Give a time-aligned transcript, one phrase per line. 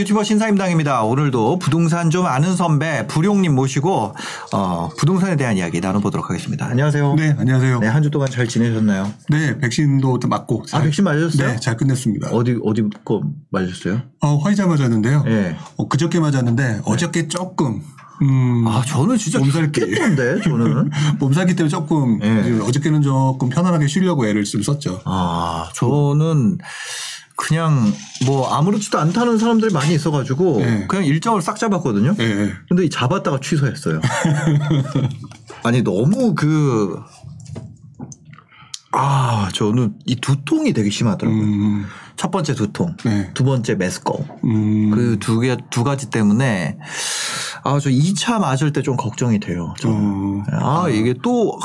[0.00, 1.02] 유튜버 신사임당입니다.
[1.02, 4.14] 오늘도 부동산 좀 아는 선배 부룡님 모시고
[4.52, 6.64] 어, 부동산에 대한 이야기 나눠보도록 하겠습니다.
[6.66, 7.14] 안녕하세요.
[7.16, 7.80] 네, 안녕하세요.
[7.80, 9.12] 네, 네, 한주 동안 잘 지내셨나요?
[9.60, 10.64] 백신도 맞고.
[10.72, 11.48] 아, 백신 맞으셨어요?
[11.48, 12.30] 네, 잘 끝냈습니다.
[12.30, 14.00] 어디 어디 거 맞으셨어요?
[14.22, 15.24] 어, 화이자 맞았는데요.
[15.26, 15.56] 예.
[15.76, 17.82] 어, 그저께 맞았는데 어저께 조금
[18.22, 19.80] 음, 아, 저는 진짜 몸살기.
[19.80, 20.90] 죽겠던데, 저는.
[21.20, 22.58] 몸살기 때문에 조금 예.
[22.60, 25.00] 어저께는 조금 편안하게 쉬려고 애를 좀 썼죠.
[25.04, 26.58] 아, 저는
[27.40, 27.90] 그냥
[28.26, 30.86] 뭐 아무렇지도 않다는 사람들이 많이 있어가지고 네.
[30.86, 32.14] 그냥 일정을 싹 잡았거든요.
[32.20, 32.24] 예.
[32.24, 32.52] 예.
[32.68, 34.00] 근데 이 잡았다가 취소했어요.
[35.64, 37.00] 아니 너무 그.
[38.92, 41.40] 아, 저는 이 두통이 되게 심하더라고요.
[41.42, 43.30] 음, 첫 번째 두통, 네.
[43.34, 44.18] 두 번째 메스꺼.
[44.44, 46.76] 음, 그두 개, 두 가지 때문에
[47.62, 49.74] 아, 저 2차 맞을 때 좀 걱정이 돼요.
[49.78, 50.42] 저는.
[50.60, 51.56] 어, 아, 이게 또,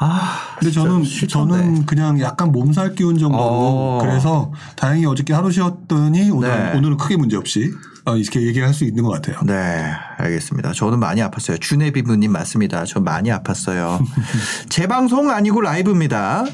[0.00, 0.38] 아.
[0.58, 1.56] 근데 저는 싫던데.
[1.56, 3.98] 저는 그냥 약간 몸살 기운 정도로 어.
[4.00, 6.76] 그래서 다행히 어저께 하루 쉬었더니 오늘 네.
[6.76, 7.72] 오늘은 크게 문제 없이
[8.04, 9.40] 어, 이렇게 얘기할 수 있는 것 같아요.
[9.44, 10.72] 네, 알겠습니다.
[10.72, 11.60] 저는 많이 아팠어요.
[11.60, 12.84] 준혜비부님 맞습니다.
[12.86, 14.00] 저 많이 아팠어요.
[14.70, 16.44] 재방송 아니고 라이브입니다.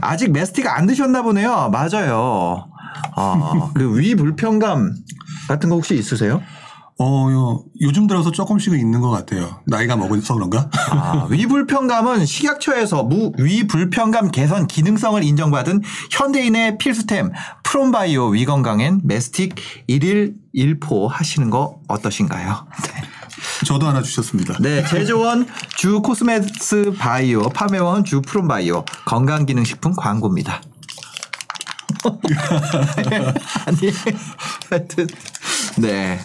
[0.00, 1.70] 아직 메스틱 안 드셨나 보네요.
[1.70, 2.68] 맞아요.
[3.16, 4.94] 어, 그 위 불편감
[5.48, 6.40] 같은 거 혹시 있으세요?
[6.98, 9.60] 어, 요, 요즘 들어서 조금씩은 있는 것 같아요.
[9.66, 10.70] 나이가 먹어서 그런가?
[10.90, 17.32] 아, 위불편감은 식약처에서 무 위불편감 개선 기능성을 인정받은 현대인의 필수템
[17.64, 19.56] 프롬바이오 위건강엔 메스틱
[19.90, 22.66] 1일 1포 하시는 거 어떠신가요?
[22.84, 23.02] 네.
[23.66, 24.56] 저도 하나 주셨습니다.
[24.60, 30.62] 네, 제조원 주 코스메스 바이오, 파메원 주 프롬바이오 건강기능식품 광고입니다.
[33.66, 33.92] 아니,
[34.70, 35.06] 하여튼,
[35.78, 36.20] 네.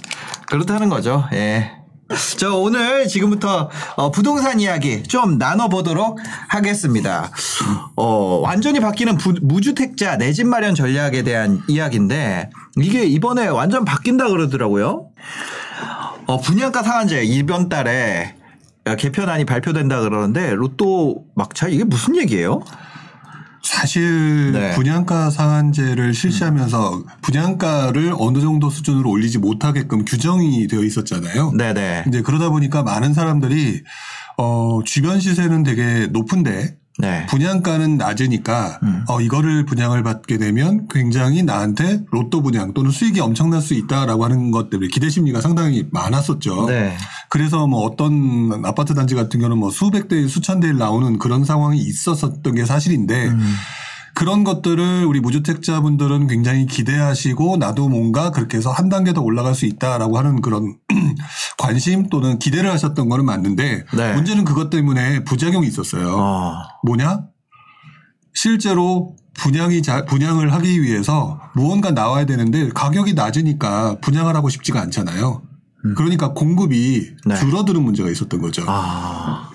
[0.52, 1.24] 그렇다는 거죠.
[1.34, 1.72] 예.
[2.38, 6.20] 저 오늘 지금부터 어, 부동산 이야기 좀 나눠보도록
[6.50, 7.32] 하겠습니다.
[7.96, 14.28] 어, 완전히 바뀌는 부- 무주택자 내 집 마련 전략에 대한 이야기인데 이게 이번에 완전 바뀐다
[14.28, 15.08] 그러더라고요.
[16.28, 18.36] 어, 분양가 상한제 이번 달에
[18.98, 22.60] 개편안이 발표된다 그러는데 로또 막차 이게 무슨 얘기예요?
[23.64, 24.72] 사실 네.
[24.72, 31.52] 분양가 상한제를 실시하면서 분양가를 어느 정도 수준으로 올리지 못하게끔 규정이 되어 있었잖아요.
[31.52, 32.06] 네네.
[32.08, 33.84] 이제 그러다 보니까 많은 사람들이
[34.38, 37.26] 어, 주변 시세는 되게 높은데 네.
[37.28, 39.04] 분양가는 낮으니까 음.
[39.08, 44.52] 어, 이거를 분양을 받게 되면 굉장히 나한테 로또 분양 또는 수익이 엄청날 수 있다라고 하는
[44.52, 46.68] 것 때문에 기대 심리가 상당히 많았었죠.
[46.68, 46.96] 네.
[47.30, 51.80] 그래서 뭐 어떤 아파트 단지 같은 경우는 뭐 수백 대, 수천 대일 나오는 그런 상황이
[51.80, 53.56] 있었었던 게 사실인데 음.
[54.22, 59.66] 그런 것들을 우리 무주택자분들은 굉장히 기대하시고 나도 뭔가 그렇게 해서 한 단계 더 올라갈 수
[59.66, 60.78] 있다라고 하는 그런
[61.58, 64.14] 관심 또는 기대를 하셨던 거는 맞는데 네.
[64.14, 66.16] 문제는 그것 때문에 부작용이 있었어요.
[66.16, 66.54] 어.
[66.86, 67.22] 뭐냐?
[68.36, 75.42] 실제로 분양이 자, 분양을 하기 위해서 무언가 나와야 되는데 가격이 낮으니까 분양을 하고 싶지가 않잖아요.
[75.96, 77.18] 그러니까 공급이 음.
[77.26, 77.36] 네.
[77.38, 78.66] 줄어드는 문제가 있었던 거죠.
[78.68, 79.51] 아.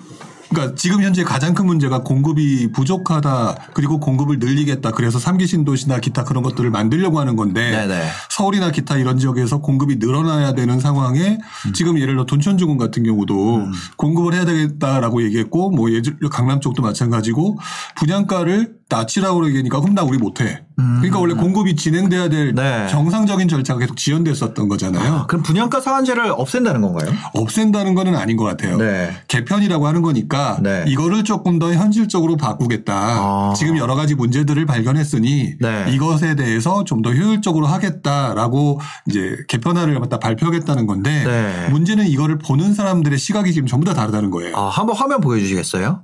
[0.49, 4.91] 그러니까 지금 현재 가장 큰 문제가 공급이 부족하다 그리고 공급을 늘리겠다.
[4.91, 8.09] 그래서 삼기 신도시나 기타 그런 것들을 만들려고 하는 건데 네네.
[8.29, 11.37] 서울이나 기타 이런 지역에서 공급이 늘어나야 되는 상황에
[11.73, 13.65] 지금 예를 들어 돈천주공 같은 경우도
[13.97, 17.57] 공급을 해야 되겠다라고 얘기했고 뭐 예를 들어 강남 쪽도 마찬가지고
[17.95, 20.63] 분양가를 낮추라고 얘기하니까 그럼 나 우리 못해.
[20.77, 22.87] 그러니까 원래 공급이 진행돼야 될 네.
[22.87, 25.11] 정상적인 절차가 계속 지연됐었던 거잖아요.
[25.13, 27.11] 아, 그럼 분양가 상한제를 없앤다는 건가요?
[27.33, 28.77] 없앤다는 거는 아닌 것 같아요.
[28.77, 29.09] 네.
[29.27, 30.85] 개편이라고 하는 거니까 네.
[30.87, 32.93] 이거를 조금 더 현실적으로 바꾸겠다.
[32.93, 33.53] 아.
[33.57, 35.85] 지금 여러 가지 문제들을 발견했으니 네.
[35.89, 41.69] 이것에 대해서 좀 더 효율적으로 하겠다라고 이제 개편안을 갖다 발표하겠다는 건데 네.
[41.69, 44.57] 문제는 이거를 보는 사람들의 시각이 지금 전부 다 다르다는 거예요.
[44.57, 46.01] 아, 한번 화면 보여주시겠어요?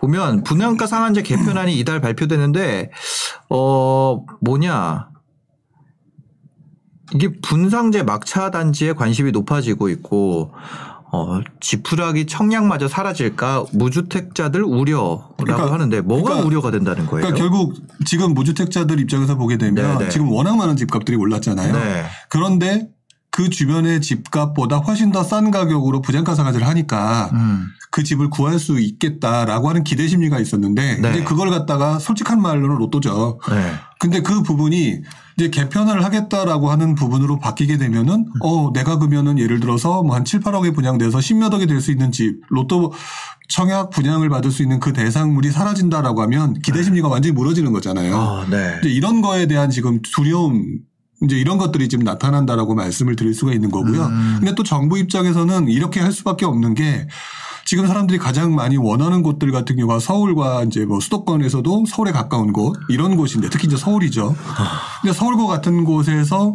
[0.00, 2.90] 보면 분양가 상한제 개편안이 이달 발표되는데
[3.50, 5.08] 어 뭐냐
[7.14, 10.52] 이게 분상제 막차 단지에 관심이 높아지고 있고
[11.12, 17.26] 어 지푸라기 청약마저 사라질까 무주택자들 우려라고 그러니까- 하는데 뭐가 그러니까- 우려가 된다는 거예요?
[17.28, 17.74] 그러니까 결국
[18.04, 20.10] 지금 무주택자들 입장에서 보게 되면 네, 네.
[20.10, 21.72] 지금 워낙 많은 집값들이 올랐잖아요.
[21.72, 22.04] 네.
[22.28, 22.88] 그런데
[23.30, 27.66] 그 주변의 집값보다 훨씬 더 싼 가격으로 부장가 상한제를 하니까 음.
[27.94, 31.10] 그 집을 구할 수 있겠다라고 하는 기대 심리가 있었는데 네.
[31.10, 33.38] 이제 그걸 갖다가 솔직한 말로는 로또죠.
[33.48, 33.72] 네.
[34.00, 34.98] 근데 그 부분이
[35.36, 40.40] 이제 개편을 하겠다라고 하는 부분으로 바뀌게 되면은 어 내가 그러면은 예를 들어서 뭐 한 7,
[40.40, 42.92] 8억에 분양돼서 10몇 억이 될 수 있는 집 로또
[43.48, 48.16] 청약 분양을 받을 수 있는 그 대상물이 사라진다라고 하면 기대 심리가 완전히 무너지는 거잖아요.
[48.16, 48.80] 아, 네.
[48.80, 50.80] 이제 이런 거에 대한 지금 두려움
[51.22, 54.06] 이제 이런 것들이 지금 나타난다라고 말씀을 드릴 수가 있는 거고요.
[54.06, 54.36] 음.
[54.40, 57.06] 근데 또 정부 입장에서는 이렇게 할 수밖에 없는 게
[57.64, 62.76] 지금 사람들이 가장 많이 원하는 곳들 같은 경우가 서울과 이제 뭐 수도권에서도 서울에 가까운 곳
[62.88, 64.34] 이런 곳인데 특히 이제 서울이죠.
[65.02, 66.54] 근데 서울과 같은 곳에서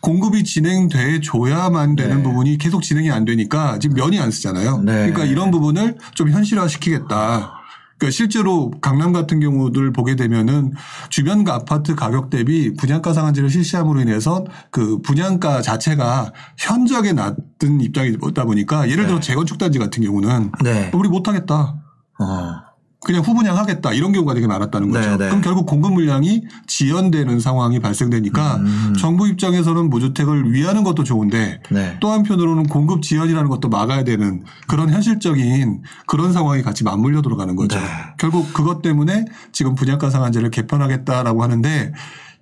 [0.00, 2.22] 공급이 진행돼 줘야만 되는 네.
[2.22, 4.78] 부분이 계속 진행이 안 되니까 지금 면이 안 쓰잖아요.
[4.78, 4.92] 네.
[4.92, 7.59] 그러니까 이런 부분을 좀 현실화시키겠다.
[8.00, 10.72] 그러니까 실제로 강남 같은 경우들 보게 되면은
[11.10, 18.44] 주변 그 아파트 가격 대비 분양가 상한제를 실시함으로 인해서 그 분양가 자체가 현저하게 낮은 입장이다
[18.44, 19.20] 보니까 예를 들어 네.
[19.20, 20.90] 재건축 단지 같은 경우는 네.
[20.94, 21.76] 우리 못 하겠다.
[22.18, 22.69] 어.
[23.02, 25.10] 그냥 후분양 하겠다 이런 경우가 되게 많았다는 거죠.
[25.10, 25.26] 네, 네.
[25.28, 28.94] 그럼 결국 공급 물량이 지연되는 상황이 발생되니까 음.
[28.98, 31.96] 정부 입장에서는 무주택을 위하는 것도 좋은데 네.
[32.00, 37.78] 또 한편으로는 공급 지연이라는 것도 막아야 되는 그런 현실적인 그런 상황이 같이 맞물려 들어가는 거죠.
[37.78, 37.84] 네.
[38.18, 41.92] 결국 그것 때문에 지금 분양가 상한제를 개편하겠다라고 하는데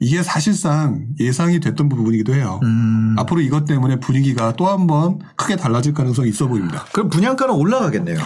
[0.00, 2.61] 이게 사실상 예상이 됐던 부분이기도 해요.
[2.64, 3.14] 음.
[3.19, 6.84] 앞으로 이것 때문에 분위기가 또 한 번 크게 달라질 가능성이 있어 보입니다.
[6.93, 8.19] 그럼 분양가는 올라가겠네요.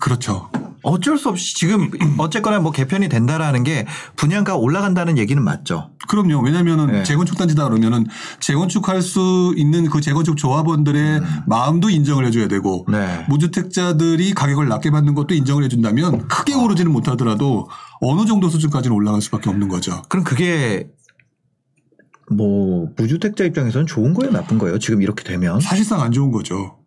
[0.00, 0.50] 그렇죠.
[0.82, 3.86] 어쩔 수 없이 지금 어쨌거나 뭐 개편이 된다라는 게
[4.16, 5.90] 분양가 올라간다는 얘기는 맞죠.
[6.08, 6.40] 그럼요.
[6.40, 7.02] 왜냐면은 네.
[7.02, 8.06] 재건축 단지다 그러면은
[8.40, 12.92] 재건축할 수 있는 그 재건축 조합원들의 마음도 인정을 해줘야 되고 음.
[12.92, 13.26] 네.
[13.28, 17.68] 무주택자들이 가격을 낮게 받는 것도 인정을 해준다면 크게 오르지는 못하더라도
[18.00, 20.02] 어느 정도 수준까지는 올라갈 수밖에 없는 거죠.
[20.08, 20.88] 그럼 그게
[22.30, 24.78] 뭐 무주택자 입장에서는 좋은 거예요, 나쁜 거예요?
[24.78, 25.60] 지금 이렇게 되면?
[25.60, 26.77] 사실상 안 좋은 거죠.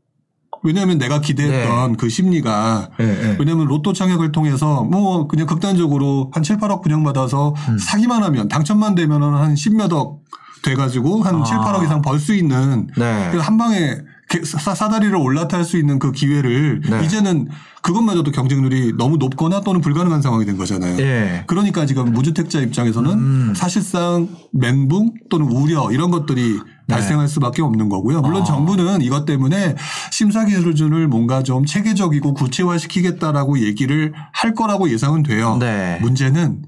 [0.64, 3.36] 왜냐하면 내가 기대했던 그 심리가 네, 네.
[3.40, 7.78] 왜냐하면 로또 청약을 통해서 뭐 그냥 극단적으로 한 7, 8억 분양 받아서 음.
[7.78, 10.20] 사기만 하면 당첨만 되면은 한 10몇 억
[10.64, 11.44] 돼가지고 한 아.
[11.44, 13.30] 7, 8억 이상 벌 수 있는 네.
[13.32, 13.98] 그한 방에 게-
[14.44, 17.04] 사- 사다리를 올라탈 수 있는 그 기회를 네.
[17.06, 17.50] 이제는
[17.82, 20.98] 그것마저도 경쟁률이 너무 높거나 또는 불가능한 상황이 된 거잖아요.
[21.00, 21.44] 예.
[21.48, 23.54] 그러니까 지금 무주택자 입장에서는 음.
[23.56, 28.22] 사실상 멘붕 또는 우려 이런 것들이 발생할 수밖에 없는 거고요.
[28.22, 28.42] 물론 네.
[28.42, 28.46] 아.
[28.46, 29.76] 정부는 이것 때문에
[30.12, 35.58] 심사 기준을 뭔가 좀 체계적이고 구체화시키겠다라고 얘기를 할 거라고 예상은 돼요.
[35.60, 35.98] 네.
[36.02, 36.64] 문제는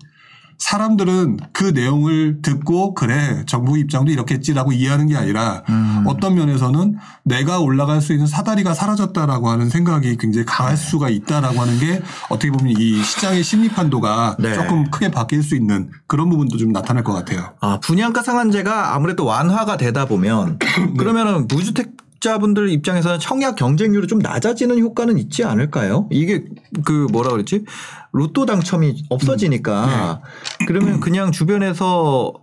[0.58, 6.04] 사람들은 그 내용을 듣고 그래 정부 입장도 이렇겠지라고 이해하는 게 아니라 음.
[6.08, 11.80] 어떤 면에서는 내가 올라갈 수 있는 사다리가 사라졌다라고 하는 생각이 굉장히 강할 수가 있다라고 하는
[11.80, 14.54] 게 어떻게 보면 이 시장의 심리 판도가 네.
[14.54, 17.54] 조금 크게 바뀔 수 있는 그런 부분도 좀 나타날 것 같아요.
[17.60, 20.94] 아, 분양가 상한제가 아무래도 완화가 되다 보면 네.
[20.98, 26.08] 그러면은 무주택 자분들 입장에서는 청약 경쟁률이 좀 낮아지는 효과는 있지 않을까요?
[26.10, 26.46] 이게
[26.86, 27.66] 그 뭐라 그랬지?
[28.14, 30.22] 로또 당첨이 없어지니까
[30.60, 30.66] 네.
[30.68, 32.34] 그러면 그냥 주변에서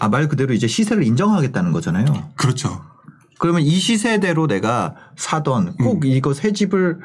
[0.00, 2.06] 아, 말 그대로 이제 시세를 인정하겠다는 거잖아요.
[2.34, 2.82] 그렇죠.
[3.38, 6.08] 그러면 이 시세대로 내가 사던 꼭 음.
[6.08, 6.98] 이거 새 집을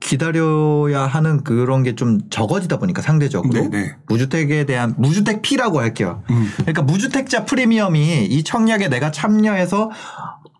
[0.00, 3.96] 기다려야 하는 그런 게 좀 적어지다 보니까 상대적으로 네네.
[4.08, 6.22] 무주택에 대한 무주택 피라고 할게요.
[6.30, 6.50] 음.
[6.56, 9.90] 그러니까 무주택자 프리미엄이 이 청약에 내가 참여해서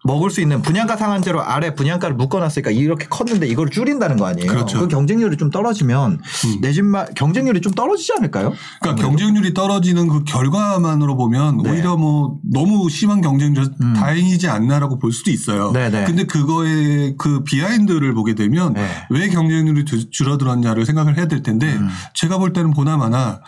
[0.03, 4.49] 먹을 수 있는 분양가 상한제로 아래 분양가를 묶어놨으니까 이렇게 컸는데 이걸 줄인다는 거 아니에요?
[4.51, 4.81] 그렇죠.
[4.81, 6.61] 그 경쟁률이 좀 떨어지면 음.
[6.63, 8.55] 내 집만 경쟁률이 좀 떨어지지 않을까요?
[8.81, 11.71] 그러니까 경쟁률이 떨어지는 그 결과만으로 보면 네.
[11.71, 13.93] 오히려 뭐 너무 심한 경쟁률 음.
[13.95, 15.71] 다행이지 않나라고 볼 수도 있어요.
[15.73, 16.05] 네네.
[16.05, 18.87] 근데 그거의 그 비하인드를 보게 되면 네.
[19.11, 21.89] 왜 경쟁률이 주- 줄어들었냐를 생각을 해야 될 텐데 음.
[22.15, 23.41] 제가 볼 때는 보나마나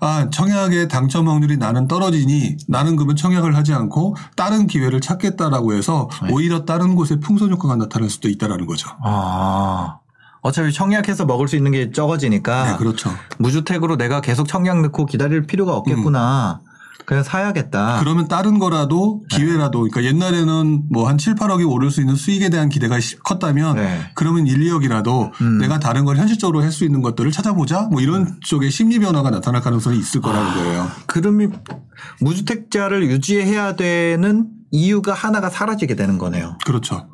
[0.00, 6.08] 아 청약의 당첨 확률이 나는 떨어지니 나는 그러면 청약을 하지 않고 다른 기회를 찾겠다라고 해서
[6.22, 6.30] 네.
[6.32, 8.90] 오히려 다른 곳에 풍선 효과가 나타날 수도 있다라는 거죠.
[9.02, 9.98] 아
[10.42, 13.10] 어차피 청약해서 먹을 수 있는 게 적어지니까 네, 그렇죠.
[13.38, 16.60] 무주택으로 내가 계속 청약 넣고 기다릴 필요가 없겠구나.
[17.06, 18.00] 그냥 사야겠다.
[18.00, 19.36] 그러면 다른 거라도 네.
[19.36, 23.76] 기회라도 그러니까 옛날에는 뭐 한 7, 8억이 오를 수 있는 수익에 대한 기대가 시- 컸다면
[23.76, 24.00] 네.
[24.14, 25.58] 그러면 1, 2억이라도 음.
[25.58, 29.62] 내가 다른 걸 현실적으로 할 수 있는 것들을 찾아보자 뭐 이런 쪽의 심리 변화가 나타날
[29.62, 30.88] 가능성이 있을 거라는 거예요.
[31.06, 31.62] 그러면
[32.20, 36.58] 무주택자를 유지해야 되는 이유가 하나가 사라지게 되는 거네요.
[36.64, 37.06] 그렇죠.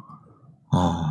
[0.72, 1.04] 어.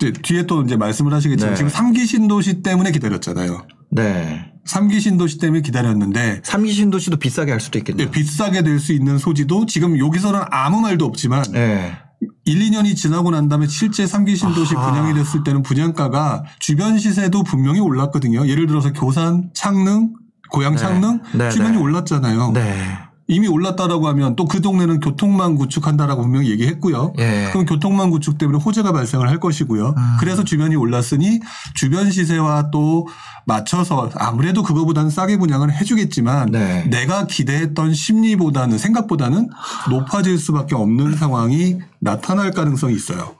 [0.00, 1.56] 이제 뒤에 또 이제 말씀을 하시겠지만 네.
[1.56, 3.66] 지금 삼기 신도시 때문에 기다렸잖아요.
[3.90, 4.44] 네.
[4.64, 8.06] 삼기 신도시 때문에 기다렸는데 삼기 신도시도 비싸게 할 수도 있겠네요.
[8.06, 11.96] 네, 비싸게 될 수 있는 소지도 지금 여기서는 아무 말도 없지만 네.
[12.44, 14.90] 1, 2년이 지나고 난 다음에 실제 삼기 신도시 아하.
[14.92, 18.46] 분양이 됐을 때는 분양가가 주변 시세도 분명히 올랐거든요.
[18.46, 20.12] 예를 들어서 교산, 창릉,
[20.50, 20.78] 고양 네.
[20.78, 21.78] 창릉 네, 주변이 네.
[21.78, 22.52] 올랐잖아요.
[22.52, 22.98] 네.
[23.28, 27.12] 이미 올랐다라고 하면 또 그 동네는 교통망 구축한다라고 분명히 얘기했고요.
[27.18, 27.50] 예.
[27.52, 29.94] 그럼 교통망 구축 때문에 호재가 발생을 할 것이고요.
[30.18, 31.40] 그래서 주변이 올랐으니
[31.74, 33.06] 주변 시세와 또
[33.44, 36.84] 맞춰서 아무래도 그거보다는 싸게 분양을 해주겠지만 네.
[36.84, 39.50] 내가 기대했던 심리보다는 생각보다는
[39.90, 43.36] 높아질 수밖에 없는 상황이 나타날 가능성이 있어요.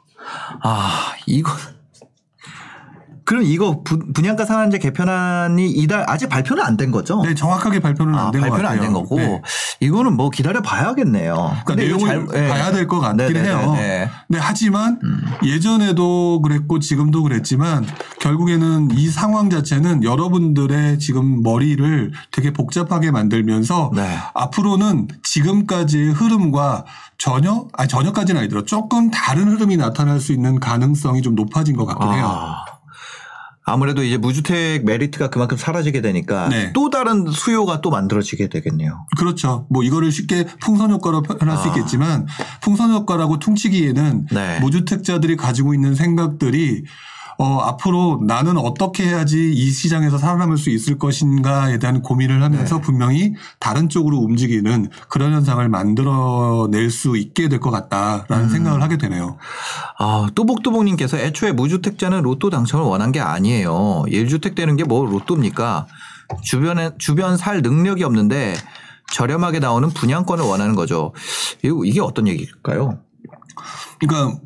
[0.62, 1.52] 아, 이거.
[3.28, 7.20] 그럼 이거 부- 분양가 상한제 개편안이 이달 아직 발표는 안 된 거죠?
[7.22, 8.70] 네, 정확하게 발표는 아, 안된것 발표는.
[8.70, 9.42] 안 된 거고 네.
[9.80, 11.34] 이거는 뭐 기다려 봐야겠네요.
[11.66, 13.72] 그러니까 내용을 봐야 될 것 같긴 해요.
[13.76, 14.08] 네.
[14.28, 15.20] 네, 하지만 음.
[15.44, 17.84] 예전에도 그랬고 지금도 그랬지만
[18.20, 24.08] 결국에는 이 상황 자체는 여러분들의 지금 머리를 되게 복잡하게 만들면서 네.
[24.34, 26.86] 앞으로는 지금까지의 흐름과
[27.18, 32.08] 전혀 아니 전혀까지는 아니더라도 조금 다른 흐름이 나타날 수 있는 가능성이 좀 높아진 것 같긴
[32.12, 32.24] 해요.
[32.26, 32.64] 아.
[33.68, 36.72] 아무래도 이제 무주택 메리트가 그만큼 사라지게 되니까 네.
[36.72, 39.06] 또 다른 수요가 또 만들어지게 되겠네요.
[39.16, 39.66] 그렇죠.
[39.70, 41.66] 뭐 이거를 쉽게 풍선 효과로 표현할 수 아.
[41.68, 42.26] 있겠지만
[42.60, 44.60] 풍선 효과라고 퉁치기에는 네.
[44.60, 46.84] 무주택자들이 가지고 있는 생각들이
[47.40, 52.82] 어, 앞으로 나는 어떻게 해야지 이 시장에서 살아남을 수 있을 것인가에 대한 고민을 하면서 네.
[52.82, 58.48] 분명히 다른 쪽으로 움직이는 그런 현상을 만들어낼 수 있게 될 것 같다라는 음.
[58.48, 59.36] 생각을 하게 되네요.
[59.98, 64.04] 아, 또복또복님께서 애초에 무주택자는 로또 당첨을 원한 게 아니에요.
[64.08, 65.86] 1주택 되는 게 뭐 로또입니까?
[66.42, 68.54] 주변에, 주변 살 능력이 없는데
[69.12, 71.12] 저렴하게 나오는 분양권을 원하는 거죠.
[71.62, 72.98] 이게 어떤 얘기일까요?
[74.00, 74.38] 그러니까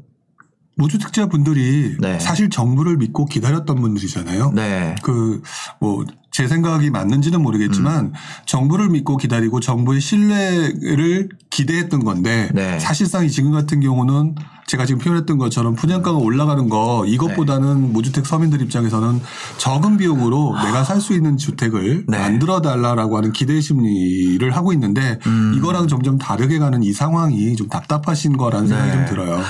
[0.74, 2.18] 무주택자 분들이 네.
[2.18, 4.52] 사실 정부를 믿고 기다렸던 분들이잖아요.
[4.54, 4.94] 네.
[5.02, 8.12] 그뭐 제 생각이 맞는지는 모르겠지만 음.
[8.46, 12.78] 정부를 믿고 기다리고 정부의 신뢰를 기대했던 건데 네.
[12.78, 14.34] 사실상 지금 같은 경우는
[14.72, 17.88] 제가 지금 표현했던 것처럼 분양가가 올라가는 거 이것보다는 네.
[17.88, 19.20] 무주택 서민들 입장에서는
[19.58, 22.18] 적은 비용으로 내가 살 수 있는 주택을 네.
[22.18, 25.52] 만들어 달라라고 하는 기대 심리를 하고 있는데 음.
[25.56, 28.96] 이거랑 점점 다르게 가는 이 상황이 좀 답답하신 거라는 생각이 네.
[28.96, 29.40] 좀 들어요.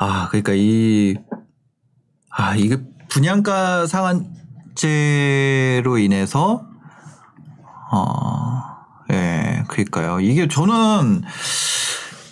[0.00, 1.14] 아, 그러니까 이,
[2.30, 2.78] 아, 이게
[3.10, 6.64] 분양가 상한제로 인해서,
[7.92, 8.62] 어,
[9.12, 10.20] 예, 그러니까요.
[10.20, 11.22] 이게 저는,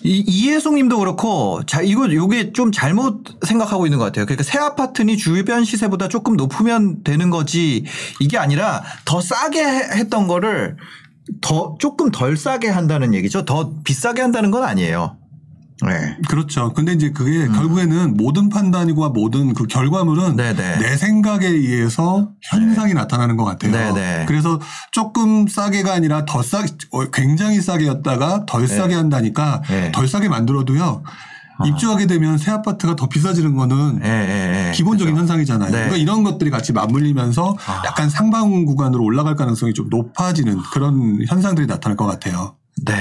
[0.04, 4.26] 이, 이해송 님도 그렇고, 자, 이거, 요게 좀 잘못 생각하고 있는 것 같아요.
[4.26, 7.84] 그러니까 새 아파트니 주변 시세보다 조금 높으면 되는 거지,
[8.20, 10.76] 이게 아니라 더 싸게 해- 했던 거를
[11.40, 13.44] 더, 조금 덜 싸게 한다는 얘기죠.
[13.44, 15.16] 더 비싸게 한다는 건 아니에요.
[15.82, 16.16] 네.
[16.28, 16.72] 그렇죠.
[16.72, 20.36] 근데 이제 그게 결국에는 모든 판단이고 모든 그 결과물은 음.
[20.36, 20.78] 네네.
[20.78, 23.72] 내 생각에 의해서 현상이 나타나는 것 같아요.
[23.72, 24.26] 네네.
[24.26, 24.60] 그래서
[24.90, 29.92] 조금 싸게가 아니라 더 싸게, 어, 굉장히 싸게였다가 덜 싸게 한다니까 네.
[29.92, 31.02] 덜 싸게 만들어도요.
[31.66, 34.72] 입주하게 되면 새 아파트가 더 비싸지는 거는 예, 예, 예.
[34.72, 35.70] 기본적인 현상이잖아요.
[35.70, 35.76] 네.
[35.76, 37.82] 그러니까 이런 것들이 같이 맞물리면서 아.
[37.86, 42.56] 약간 상방 구간으로 올라갈 가능성이 좀 높아지는 그런 현상들이 나타날 것 같아요.
[42.84, 42.94] 네.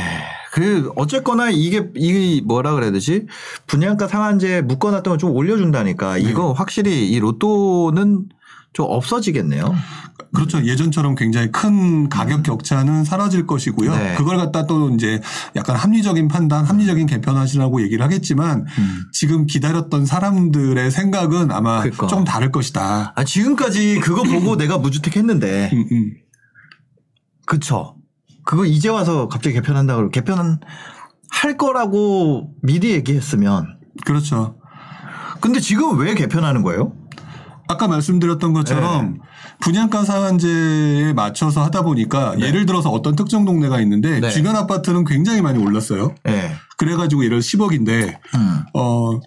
[0.52, 3.26] 그 어쨌거나 이게 이 뭐라 그래야 되지?
[3.68, 6.22] 분양가 상한제 묶어놨던 걸 좀 올려준다니까 네.
[6.22, 8.28] 이거 확실히 이 로또는
[8.74, 9.74] 좀 없어지겠네요.
[10.34, 10.64] 그렇죠.
[10.64, 13.92] 예전처럼 굉장히 큰 가격 격차는 사라질 것이고요.
[13.92, 13.98] 음.
[13.98, 14.16] 네.
[14.16, 15.20] 그걸 갖다 또 이제
[15.56, 18.66] 약간 합리적인 판단, 합리적인 개편하시라고 얘기를 하겠지만
[19.12, 21.82] 지금 기다렸던 사람들의 생각은 아마 음.
[21.84, 22.08] 그러니까.
[22.08, 23.14] 좀 다를 것이다.
[23.16, 26.14] 아 지금까지 그거 보고 내가 무주택 했는데 음, 음.
[27.46, 27.96] 그쵸?
[28.52, 30.60] 그거 이제 와서 갑자기 개편한다 그러고 개편은
[31.30, 34.58] 할 거라고 미리 얘기했으면 그렇죠.
[35.40, 36.92] 근데 지금 왜 개편하는 거예요?
[37.70, 39.20] 아까 말씀드렸던 것처럼 네.
[39.62, 44.30] 분양가 상한제에 맞춰서 하다 보니까 예를 들어서 어떤 특정 동네가 있는데 네.
[44.30, 46.14] 주변 아파트는 굉장히 많이 올랐어요.
[46.28, 46.52] 예.
[46.76, 48.64] 그래가지고 예를 10억인데 음.
[48.74, 49.18] 어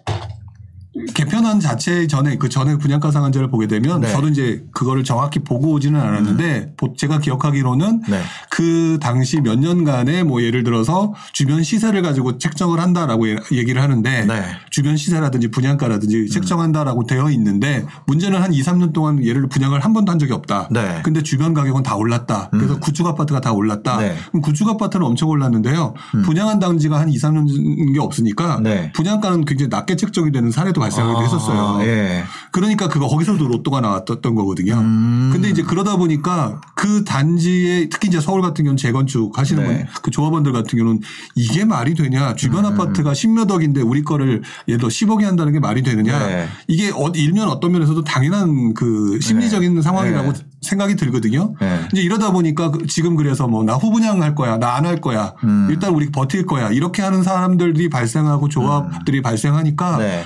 [1.13, 4.07] 개편안 자체 전에 그 전에 분양가 상한제를 보게 되면 네.
[4.07, 4.11] 음.
[4.13, 8.21] 저도 이제 그거를 정확히 보고 오지는 않았는데 보- 제가 기억하기로는 네.
[8.49, 14.25] 그 당시 몇 년간의 뭐 예를 들어서 주변 시세를 가지고 책정을 한다라고 예- 얘기를 하는데
[14.25, 14.33] 네.
[14.39, 14.43] 음.
[14.71, 20.11] 주변 시세라든지 분양가라든지 책정한다라고 되어 있는데 문제는 한 2, 3년 동안 예를 분양을 한 번도
[20.11, 20.69] 한 적이 없다.
[20.71, 21.01] 네.
[21.03, 22.49] 근데 주변 가격은 다 올랐다.
[22.51, 23.97] 그래서 구축 아파트가 다 올랐다.
[23.97, 24.15] 네.
[24.29, 25.93] 그럼 구축 아파트는 엄청 올랐는데요.
[26.23, 28.91] 분양한 당지가 한 2, 3년 게 없으니까 네.
[28.93, 31.59] 분양가는 굉장히 낮게 책정이 되는 사례도 발생하기도 했었어요.
[31.79, 32.23] 아, 예.
[32.51, 34.75] 그러니까 그거 거기서도 로또가 나왔던 거거든요.
[34.75, 35.29] 음.
[35.33, 39.67] 근데 이제 그러다 보니까 그 단지에 특히 이제 서울 같은 경우는 재건축 하시는 네.
[39.79, 41.01] 분, 그 조합원들 같은 경우는
[41.35, 42.35] 이게 말이 되냐.
[42.35, 42.73] 주변 음.
[42.73, 46.19] 아파트가 십몇 억인데 우리 거를 예를 들어 10억에 한다는 게 말이 되느냐.
[46.27, 46.47] 네.
[46.67, 50.39] 이게 어- 일면 어떤 면에서도 당연한 그 심리적인 상황이라고 네.
[50.61, 51.53] 생각이 들거든요.
[51.59, 51.79] 네.
[51.93, 54.57] 이제 이러다 보니까 그- 지금 그래서 뭐 나 후분양 할 거야.
[54.57, 55.33] 나 안 할 거야.
[55.43, 55.67] 음.
[55.71, 56.69] 일단 우리 버틸 거야.
[56.69, 60.23] 이렇게 하는 사람들이 발생하고 조합들이 발생하니까 네.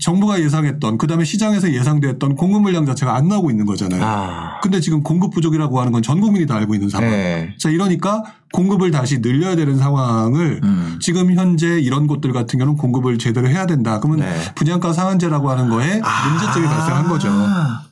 [0.00, 4.02] 정부가 예상했던 그다음에 시장에서 예상됐던 공급 물량 자체가 안 나오고 있는 거잖아요.
[4.04, 4.60] 아.
[4.60, 7.10] 근데 지금 공급 부족이라고 하는 건 전 국민이 다 알고 있는 상황.
[7.10, 7.54] 네.
[7.58, 10.98] 자 이러니까 공급을 다시 늘려야 되는 상황을 음.
[11.00, 14.00] 지금 현재 이런 곳들 같은 경우는 공급을 제대로 해야 된다.
[14.00, 14.40] 그러면 네.
[14.56, 17.28] 분양가 상한제라고 하는 거에 문제점이 발생한 거죠.
[17.30, 17.82] 아.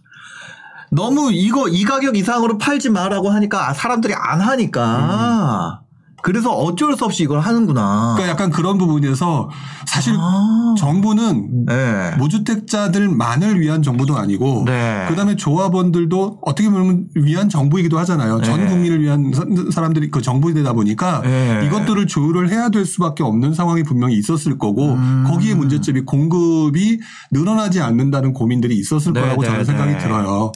[0.93, 5.83] 너무 이거 이 가격 이상으로 팔지 마라고 하니까 아, 사람들이 안 하니까.
[6.23, 8.15] 그래서 어쩔 수 없이 이걸 하는구나.
[8.17, 9.51] 그러니까 약간 그런 부분에서
[9.87, 10.75] 사실 아.
[10.79, 12.11] 정부는 네.
[12.19, 15.07] 무주택자들만을 위한 정부도 아니고 네.
[15.09, 18.41] 그다음에 조합원들도 어떻게 보면 위한 정부이기도 하잖아요.
[18.43, 18.67] 전 네.
[18.71, 21.63] 국민을 위한 사- 사람들이 그 정부이다 보니까 네.
[21.67, 25.25] 이것들을 조율을 해야 될 수밖에 없는 상황이 분명히 있었을 거고 음.
[25.27, 27.01] 거기에 문제점이 공급이
[27.33, 29.99] 늘어나지 않는다는 고민들이 있었을 네, 거라고 네, 저는 생각이 네.
[29.99, 30.53] 들어요.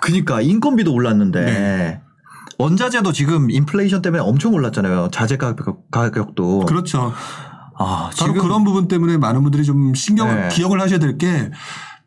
[0.00, 2.00] 그니까 인건비도 올랐는데 네.
[2.62, 5.08] 원자재도 지금 인플레이션 때문에 엄청 올랐잖아요.
[5.12, 6.60] 자재 가격, 가격도.
[6.60, 7.12] 그렇죠.
[7.76, 10.48] 아, 바로 지금 그런 부분 때문에 많은 분들이 좀 신경을 네.
[10.48, 11.50] 기억을 하셔야 될 게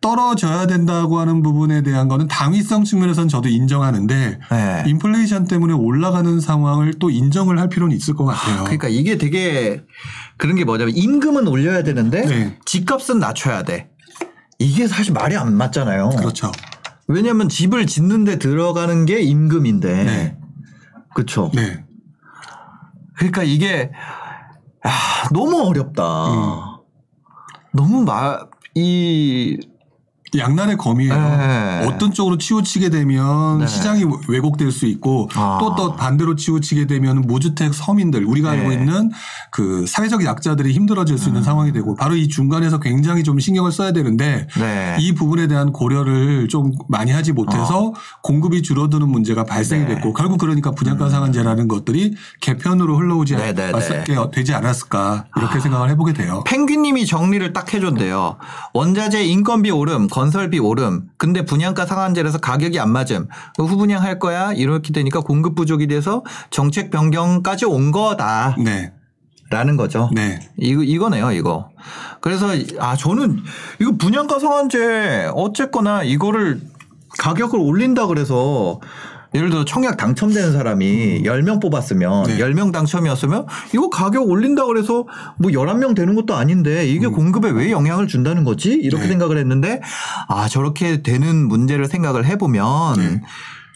[0.01, 4.83] 떨어져야 된다고 하는 부분에 대한 거는 당위성 측면에서는 저도 인정하는데 네.
[4.85, 8.65] 인플레이션 때문에 올라가는 상황을 또 인정을 할 필요는 있을 것 같아요.
[8.65, 9.83] 그러니까 이게 되게
[10.37, 12.59] 그런 게 뭐냐면 임금은 올려야 되는데 네.
[12.65, 13.89] 집값은 낮춰야 돼.
[14.59, 16.09] 이게 사실 말이 안 맞잖아요.
[16.17, 16.51] 그렇죠.
[17.07, 20.37] 왜냐하면 집을 짓는데 들어가는 게 임금인데.
[21.15, 21.23] 네.
[21.23, 21.51] 그렇죠.
[21.53, 21.85] 네.
[23.15, 23.91] 그러니까 이게
[24.83, 26.27] 아, 너무 어렵다.
[26.27, 26.61] 음.
[27.73, 28.39] 너무 마
[28.77, 29.57] 이
[30.35, 31.13] 양날의 검이에요.
[31.13, 31.85] 네.
[31.87, 33.67] 어떤 쪽으로 치우치게 되면 네.
[33.67, 35.57] 시장이 왜곡될 수 있고 아.
[35.61, 38.57] 또또 반대로 치우치게 되면 무주택 서민들 우리가 네.
[38.59, 39.11] 알고 있는
[39.51, 41.43] 그 사회적 약자들이 힘들어질 수 있는 음.
[41.43, 44.97] 상황이 되고 바로 이 중간에서 굉장히 좀 신경을 써야 되는데 네.
[44.99, 49.87] 이 부분에 대한 고려를 좀 많이 하지 못해서 공급이 줄어드는 문제가 발생이 어.
[49.87, 49.95] 네.
[49.95, 54.03] 됐고 결국 그러니까 분양가 상한제라는 것들이 개편으로 흘러오지 네, 네, 않- 네.
[54.33, 56.43] 되지 않았을까 이렇게 생각을 해보게 돼요.
[56.45, 58.37] 펭귄님이 정리를 딱 해줬대요.
[58.73, 61.09] 원자재 인건비 오름, 건설비 오름.
[61.17, 63.27] 근데 분양가 상한제라서 가격이 안 맞음.
[63.57, 64.53] 후분양 할 거야?
[64.53, 68.55] 이렇게 되니까 공급 부족이 돼서 정책 변경까지 온 거다.
[68.63, 68.93] 네,
[69.49, 70.09] 라는 거죠.
[70.13, 71.69] 네, 이거 이거네요, 이거.
[72.21, 72.47] 그래서
[72.79, 73.43] 아 저는
[73.81, 76.61] 이거 분양가 상한제 어쨌거나 이거를
[77.19, 78.79] 가격을 올린다 그래서
[79.35, 82.37] 예를 들어 청약 당첨되는 사람이 10명 뽑았으면 네.
[82.37, 85.05] 10명 당첨이었으면 이거 가격 올린다 그래서
[85.37, 88.71] 뭐 11명 되는 것도 아닌데 이게 공급에 왜 영향을 준다는 거지?
[88.71, 89.09] 이렇게 네.
[89.09, 89.81] 생각을 했는데
[90.27, 93.21] 아 저렇게 되는 문제를 생각을 해 보면 네.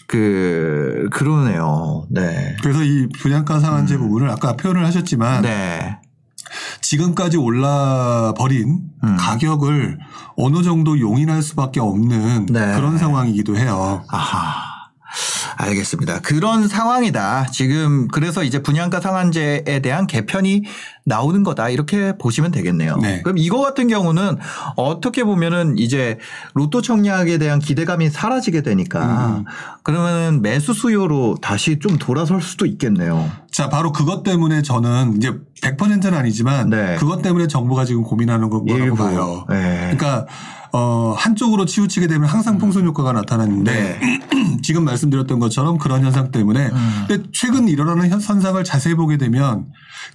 [0.07, 2.07] 그 그러네요.
[2.09, 2.55] 네.
[2.63, 5.41] 그래서 이 분양가 상한제 부분을 아까 표현을 하셨지만 음.
[5.43, 5.97] 네.
[6.81, 9.17] 지금까지 올라 버린 음.
[9.19, 9.99] 가격을
[10.35, 12.73] 어느 정도 용인할 수밖에 없는 네.
[12.75, 14.03] 그런 상황이기도 해요.
[14.07, 14.68] 아하.
[15.61, 16.21] 알겠습니다.
[16.21, 17.47] 그런 상황이다.
[17.51, 20.63] 지금 그래서 이제 분양가 상한제에 대한 개편이
[21.03, 21.67] 나오는 거다.
[21.67, 22.95] 이렇게 보시면 되겠네요.
[22.97, 23.21] 네.
[23.23, 24.37] 그럼 이거 같은 경우는
[24.77, 26.17] 어떻게 보면은 이제
[26.53, 29.45] 로또 청약에 대한 기대감이 사라지게 되니까 음.
[29.83, 33.29] 그러면은 매수 수요로 다시 좀 돌아설 수도 있겠네요.
[33.59, 36.95] 자, 바로 그것 때문에 저는 이제 100%는 아니지만 네.
[36.97, 38.95] 그것 때문에 정부가 지금 고민하는 거라고 일부.
[38.95, 39.45] 봐요.
[39.49, 39.93] 네.
[39.97, 40.25] 그러니까
[40.71, 43.99] 어, 한쪽으로 치우치게 되면 항상 풍선 효과가 나타나는데
[44.63, 47.05] 지금 말씀드렸던 것처럼 그런 현상 때문에 음.
[47.09, 49.65] 근데 최근 일어나는 현- 현상을 자세히 보게 되면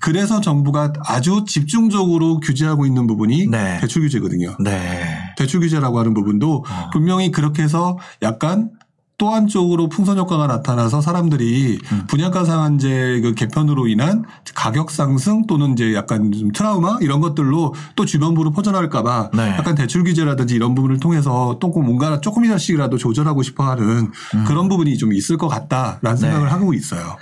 [0.00, 3.76] 그래서 정부가 아주 집중적으로 규제하고 있는 부분이 네.
[3.78, 4.56] 대출 규제거든요.
[4.58, 5.18] 네.
[5.36, 6.90] 대출 규제라고 하는 부분도 어.
[6.94, 8.70] 분명히 그렇게 해서 약간
[9.16, 12.04] 또 한쪽으로 풍선 효과가 나타나서 사람들이 음.
[12.08, 14.24] 분양가 상한제 그 개편으로 인한
[14.54, 19.50] 가격 상승 또는 이제 약간 좀 트라우마 이런 것들로 또 주변부로 퍼져나갈까봐 네.
[19.50, 24.10] 약간 대출 규제라든지 이런 부분을 통해서 또 뭔가 조금이나씩이라도 조절하고 싶어하는
[24.46, 26.48] 그런 부분이 좀 있을 것 같다라는 생각을 음.
[26.48, 26.52] 네.
[26.52, 27.16] 하고 있어요.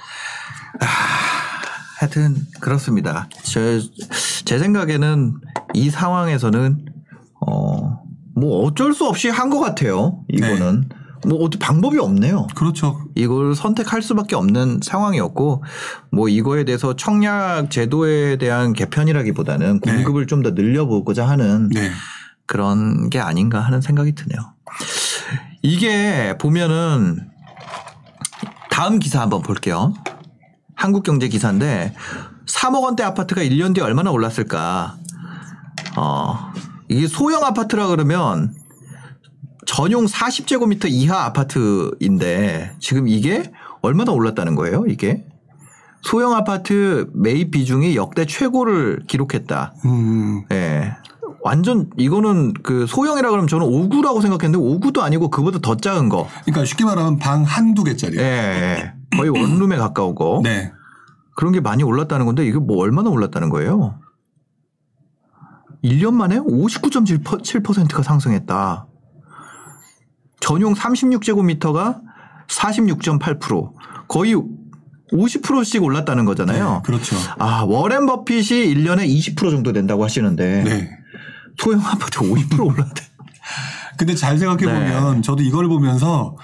[1.98, 3.28] 하여튼 그렇습니다.
[3.42, 3.80] 제,
[4.44, 5.34] 제 생각에는
[5.74, 6.86] 이 상황에서는
[7.40, 8.02] 어
[8.34, 10.20] 뭐 어쩔 수 없이 한 것 같아요.
[10.28, 10.88] 이거는
[11.26, 12.48] 뭐 어떻게 방법이 없네요.
[12.54, 13.00] 그렇죠.
[13.14, 15.62] 이걸 선택할 수밖에 없는 상황이었고
[16.10, 19.94] 뭐 이거에 대해서 청약 제도에 대한 개편이라기보다는 네.
[19.94, 21.90] 공급을 좀더 늘려보고자 하는 네.
[22.46, 24.40] 그런 게 아닌가 하는 생각이 드네요.
[25.62, 27.20] 이게 보면은
[28.70, 29.94] 다음 기사 한번 볼게요.
[30.74, 31.94] 한국경제 기사인데
[32.46, 34.96] 3억 원대 아파트가 1년 뒤에 얼마나 올랐을까?
[35.96, 36.52] 어,
[36.88, 38.54] 이게 소형 아파트라 그러면
[39.66, 45.24] 전용 40제곱미터 이하 아파트인데 지금 이게 얼마나 올랐다는 거예요, 이게?
[46.02, 49.74] 소형 아파트 매입 비중이 역대 최고를 기록했다.
[49.84, 50.92] 음, 예.
[51.44, 56.28] 완전 이거는 그 소형이라 그러면 저는 5구라고 생각했는데 5구도 아니고 그보다 더 작은 거.
[56.44, 58.18] 그러니까 쉽게 말하면 방 한두 개짜리.
[58.18, 58.92] 예, 예.
[59.16, 60.42] 거의 원룸에 가까우고.
[60.44, 60.72] 네.
[61.34, 63.98] 그런 게 많이 올랐다는 건데 이게 뭐 얼마나 올랐다는 거예요?
[65.82, 68.86] 1년 만에 59.7%가 상승했다.
[70.42, 72.00] 전용 36제곱미터가
[72.48, 73.72] 46.8%
[74.08, 74.34] 거의
[75.12, 76.74] 50%씩 올랐다는 거잖아요.
[76.74, 77.16] 네, 그렇죠.
[77.38, 80.90] 아, 워렌 버핏이 1년에 20% 정도 된다고 하시는데 네.
[81.58, 83.02] 소형 아파트 50% 올랐대.
[83.98, 85.20] 근데 잘 생각해 보면 네.
[85.22, 86.36] 저도 이걸 보면서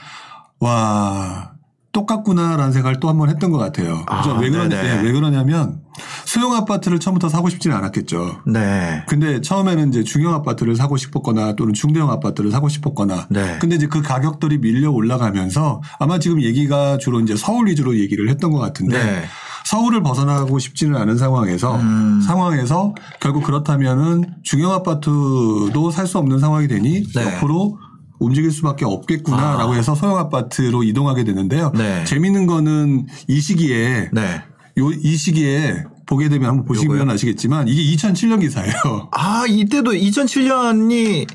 [0.60, 1.52] 와
[1.92, 4.04] 똑같구나라는 생각을 또 한 번 했던 것 같아요.
[4.06, 4.82] 아, 왜 그러냐.
[4.82, 5.80] 네, 왜 그러냐면
[6.28, 8.42] 소형 아파트를 처음부터 사고 싶지는 않았겠죠.
[8.46, 9.02] 네.
[9.08, 13.56] 근데 처음에는 이제 중형 아파트를 사고 싶었거나 또는 중대형 아파트를 사고 싶었거나 네.
[13.58, 18.50] 근데 이제 그 가격들이 밀려 올라가면서 아마 지금 얘기가 주로 이제 서울 위주로 얘기를 했던
[18.50, 19.24] 것 같은데 네.
[19.64, 22.20] 서울을 벗어나고 싶지는 않은 상황에서 음.
[22.20, 27.22] 상황에서 결국 그렇다면은 중형 아파트도 살 수 없는 상황이 되니 네.
[27.24, 27.78] 옆으로
[28.18, 31.72] 움직일 수밖에 없겠구나라고 해서 소형 아파트로 이동하게 되는데요.
[31.74, 32.04] 네.
[32.04, 34.42] 재밌는 거는 이 시기에 네.
[34.78, 37.10] 요 이 시기에 보게 되면 한번 보시면?
[37.10, 39.08] 아시겠지만 이게 2007년 기사예요.
[39.12, 41.26] 아, 이때도 2007년이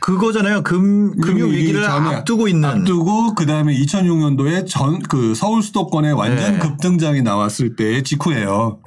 [0.00, 0.62] 그거잖아요.
[0.62, 2.68] 금, 금융 위기를 앞두고 있는.
[2.68, 6.58] 앞두고 그다음에 2006년도에 전 그 서울 수도권에 완전 네.
[6.58, 8.78] 급등장이 나왔을 때 직후예요.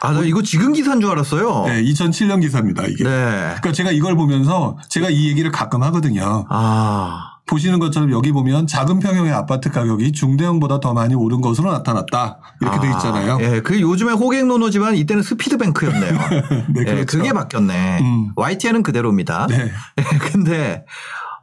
[0.00, 1.64] 아, 나 이거 지금 기사인 줄 알았어요.
[1.66, 3.04] 네, 2007년 기사입니다, 이게.
[3.04, 3.10] 네.
[3.10, 6.46] 그러니까 제가 이걸 보면서 제가 이 얘기를 가끔 하거든요.
[6.48, 7.33] 아.
[7.46, 12.38] 보시는 것처럼 여기 보면 작은 평형의 아파트 가격이 중대형보다 더 많이 오른 것으로 나타났다.
[12.60, 13.38] 이렇게 돼 있잖아요.
[13.40, 16.12] 예, 그 요즘에 호갱노노지만 이때는 스피드뱅크였네요.
[16.72, 17.18] 네, 예, 그렇죠.
[17.18, 17.98] 그게 바뀌었네.
[18.00, 18.32] 음.
[18.36, 19.46] YTN은 그대로입니다.
[19.48, 19.70] 네.
[19.98, 20.84] 예, 근데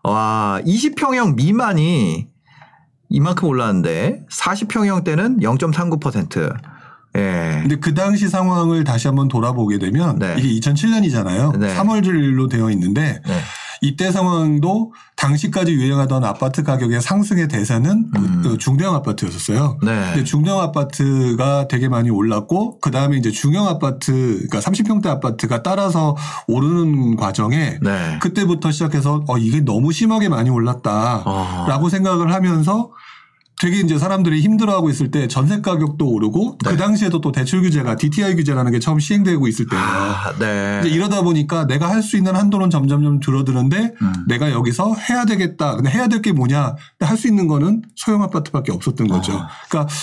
[0.04, 2.28] 와 20평형 미만이
[3.10, 6.56] 이만큼 올랐는데 40평형 때는 0.39%.
[7.18, 7.60] 예.
[7.62, 10.36] 근데 그 당시 상황을 다시 한번 돌아보게 되면 네.
[10.40, 11.58] 이게 2007년이잖아요.
[11.58, 11.76] 네.
[11.76, 13.42] 3월일로 되어 있는데 네.
[13.82, 18.42] 이때 상황도 당시까지 유행하던 아파트 가격의 상승의 대세는 음.
[18.44, 19.80] 그 중대형 아파트였었어요.
[19.82, 20.12] 네.
[20.14, 24.12] 근데 중대형 아파트가 되게 많이 올랐고 그 다음에 이제 중형 아파트,
[24.48, 26.16] 그러니까 30평대 아파트가 따라서
[26.48, 28.20] 오르는 과정에 네.
[28.22, 31.90] 그때부터 시작해서 어 이게 너무 심하게 많이 올랐다라고 아.
[31.90, 32.92] 생각을 하면서
[33.62, 36.72] 되게 이제 사람들이 힘들어하고 있을 때 전세 가격도 오르고 네.
[36.72, 39.84] 그 당시에도 또 대출 규제가 DTI 규제라는 게 처음 시행되고 있을 때예요.
[39.86, 40.80] 아, 네.
[40.82, 44.14] 이제 이러다 보니까 내가 할 수 있는 한도는 점점점 줄어드는데 음.
[44.28, 45.76] 내가 여기서 해야 되겠다.
[45.76, 46.76] 근데 해야 될 게 뭐냐?
[47.02, 49.34] 할 수 있는 거는 소형 아파트밖에 없었던 거죠.
[49.34, 49.48] 아.
[49.70, 49.94] 그러니까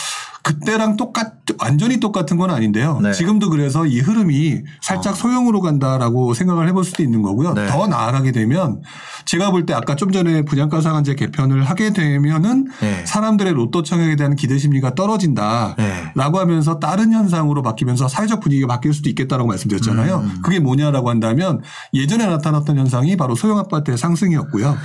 [0.49, 3.01] 그때랑 똑같 완전히 똑같은 건 아닌데요.
[3.03, 3.13] 네.
[3.13, 5.17] 지금도 그래서 이 흐름이 살짝 어.
[5.17, 7.53] 소형으로 간다라고 생각을 해볼 수도 있는 거고요.
[7.55, 7.67] 네.
[7.67, 8.83] 더 나아가게 되면
[9.27, 13.05] 제가 볼 때 아까 좀 전에 분양가 상한제 개편을 하게 되면은 네.
[13.05, 15.75] 사람들의 로또 청약에 대한 기대 심리가 떨어진다.
[15.77, 16.13] 네.
[16.15, 20.17] 라고 하면서 다른 현상으로 바뀌면서 사회적 분위기가 바뀔 수도 있겠다라고 말씀드렸잖아요.
[20.19, 20.39] 음.
[20.43, 21.61] 그게 뭐냐라고 한다면
[21.93, 24.77] 예전에 나타났던 현상이 바로 소형 아파트의 상승이었고요.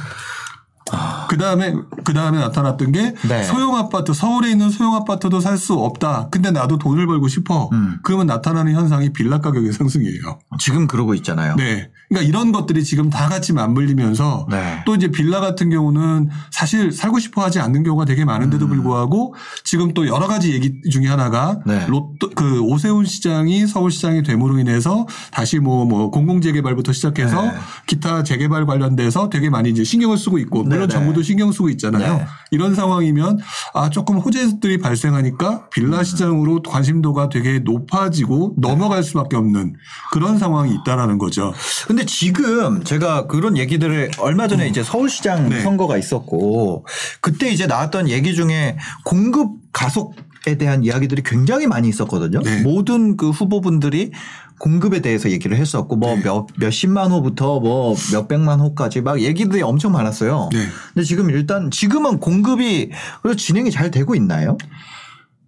[1.29, 3.43] 그 다음에, 그 다음에 나타났던 게 네.
[3.43, 6.27] 소형 아파트, 서울에 있는 소형 아파트도 살 수 없다.
[6.29, 7.69] 근데 나도 돈을 벌고 싶어.
[7.71, 7.99] 음.
[8.03, 10.39] 그러면 나타나는 현상이 빌라 가격의 상승이에요.
[10.59, 11.55] 지금 그러고 있잖아요.
[11.55, 11.89] 네.
[12.09, 14.83] 그러니까 이런 것들이 지금 다 같이 맞물리면서 네.
[14.85, 19.93] 또 이제 빌라 같은 경우는 사실 살고 싶어 하지 않는 경우가 되게 많은데도 불구하고 지금
[19.93, 21.85] 또 여러 가지 얘기 중에 하나가 네.
[21.87, 27.51] 로또 그 오세훈 시장이 서울시장이 됨으로 인해서 다시 뭐 뭐 공공재개발부터 시작해서 네.
[27.87, 30.99] 기타 재개발 관련돼서 되게 많이 이제 신경을 쓰고 있고 물론 네, 네.
[30.99, 32.17] 정부도 신경 쓰고 있잖아요.
[32.17, 32.25] 네.
[32.51, 33.39] 이런 상황이면
[33.73, 36.03] 아 조금 호재들이 발생하니까 빌라 음.
[36.03, 38.67] 시장으로 관심도가 되게 높아지고 네.
[38.67, 39.75] 넘어갈 수밖에 없는
[40.11, 41.53] 그런 상황이 있다라는 거죠.
[41.87, 45.61] 근데 지금 제가 그런 얘기들을 얼마 전에 이제 서울시장 네.
[45.61, 46.85] 선거가 있었고
[47.21, 52.41] 그때 이제 나왔던 얘기 중에 공급 가속 에 대한 이야기들이 굉장히 많이 있었거든요.
[52.41, 52.61] 네.
[52.63, 54.11] 모든 그 후보분들이
[54.59, 56.23] 공급에 대해서 얘기를 했었고 뭐 네.
[56.23, 60.49] 몇 몇십만 호부터 뭐 몇백만 호까지 막 얘기들이 엄청 많았어요.
[60.51, 60.65] 네.
[60.93, 64.57] 근데 지금 일단 지금은 공급이 그래서 진행이 잘 되고 있나요?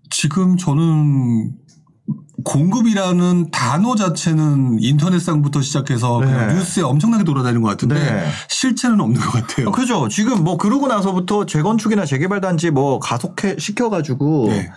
[0.09, 1.51] 지금 저는
[2.45, 6.53] 공급이라는 단어 자체는 인터넷상부터 시작해서 그냥 네.
[6.53, 8.25] 뉴스에 엄청나게 돌아다니는 것 같은데 네.
[8.47, 9.67] 실체는 없는 것 같아요.
[9.67, 10.07] 아, 그죠.
[10.07, 14.71] 지금 뭐 그러고 나서부터 재건축이나 재개발 단지 뭐 가속해 시켜가지고 네.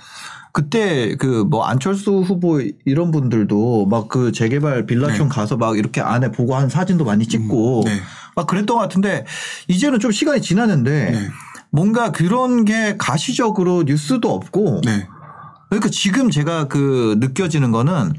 [0.53, 5.35] 그때 그 뭐 안철수 후보 이런 분들도 막 그 재개발 빌라촌 네.
[5.35, 8.01] 가서 막 이렇게 안에 보고 한 사진도 많이 찍고 네.
[8.35, 9.27] 막 그랬던 것 같은데
[9.69, 11.29] 이제는 좀 시간이 지났는데 네.
[11.71, 15.07] 뭔가 그런 게 가시적으로 뉴스도 없고 네.
[15.69, 18.15] 그러니까 지금 제가 그 느껴지는 거는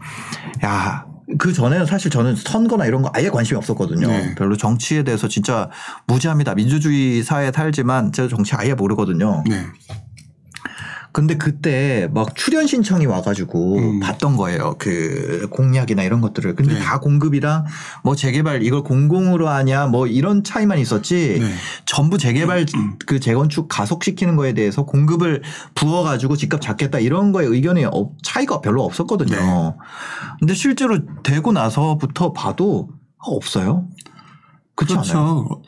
[0.63, 1.05] 야.
[1.37, 4.07] 그 전에는 사실 저는 선거나 이런 거 아예 관심이 없었거든요.
[4.07, 4.33] 네.
[4.33, 5.69] 별로 정치에 대해서 진짜
[6.07, 6.55] 무지합니다.
[6.55, 9.43] 민주주의 사회에 살지만 제가 정치 아예 모르거든요.
[9.47, 9.63] 네.
[11.11, 13.99] 근데 그때 막 출연 신청이 와가지고 음.
[13.99, 14.75] 봤던 거예요.
[14.77, 16.55] 그 공약이나 이런 것들을.
[16.55, 16.79] 근데 네.
[16.79, 17.65] 다 공급이랑
[18.03, 21.51] 뭐 재개발 이걸 공공으로 하냐 뭐 이런 차이만 있었지 네.
[21.85, 22.65] 전부 재개발
[23.07, 25.41] 그 재건축 가속시키는 거에 대해서 공급을
[25.75, 29.35] 부어가지고 집값 잡겠다 이런 거에 의견이 없- 차이가 별로 없었거든요.
[29.35, 29.73] 네.
[30.39, 33.87] 근데 실제로 되고 나서부터 봐도 없어요.
[34.75, 35.61] 그렇죠.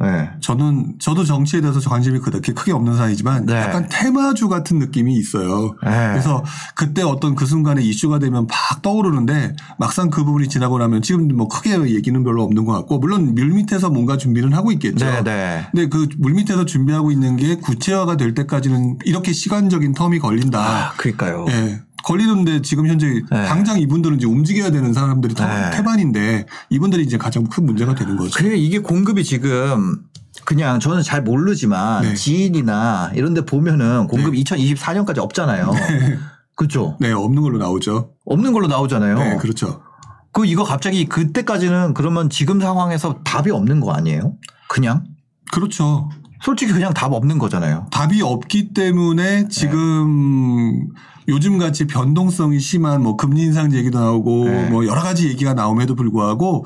[0.00, 0.30] 네.
[0.40, 3.54] 저는 저도 정치에 대해서 관심이 그렇게 크게 없는 사이지만 네.
[3.54, 5.74] 약간 테마주 같은 느낌이 있어요.
[5.84, 6.08] 네.
[6.10, 11.28] 그래서 그때 어떤 그 순간에 이슈가 되면 팍 떠오르는데 막상 그 부분이 지나고 나면 지금
[11.28, 15.04] 뭐 크게 얘기는 별로 없는 것 같고 물론 물밑에서 뭔가 준비는 하고 있겠죠.
[15.04, 15.66] 네, 네.
[15.72, 20.58] 근데 그 물밑에서 준비하고 있는 게 구체화가 될 때까지는 이렇게 시간적인 텀이 걸린다.
[20.58, 21.46] 아, 그러니까요.
[21.50, 21.87] 예.
[22.08, 25.70] 걸리는데 지금 현재 당장 이분들은 이제 움직여야 되는 사람들이 더 네.
[25.70, 28.30] 태반인데 이분들이 이제 가장 큰 문제가 되는 거죠.
[28.34, 29.98] 그래 이게 공급이 지금
[30.46, 32.14] 그냥 저는 잘 모르지만 네.
[32.14, 35.70] 지인이나 이런 데 보면은 공급이 2024년까지 없잖아요.
[36.56, 36.96] 그렇죠?
[36.98, 38.12] 네, 없는 걸로 나오죠.
[38.24, 39.18] 없는 걸로 나오잖아요.
[39.18, 39.82] 네, 그렇죠.
[40.32, 44.34] 그 이거 갑자기 그때까지는 그러면 지금 상황에서 답이 없는 거 아니에요?
[44.68, 45.04] 그냥
[45.52, 46.08] 그렇죠.
[46.42, 47.86] 솔직히 그냥 답 없는 거잖아요.
[47.90, 50.88] 답이 없기 때문에 지금
[51.28, 54.70] 요즘 같이 변동성이 심한 뭐 금리 인상 얘기도 나오고 네.
[54.70, 56.64] 뭐 여러 가지 얘기가 나옴에도 불구하고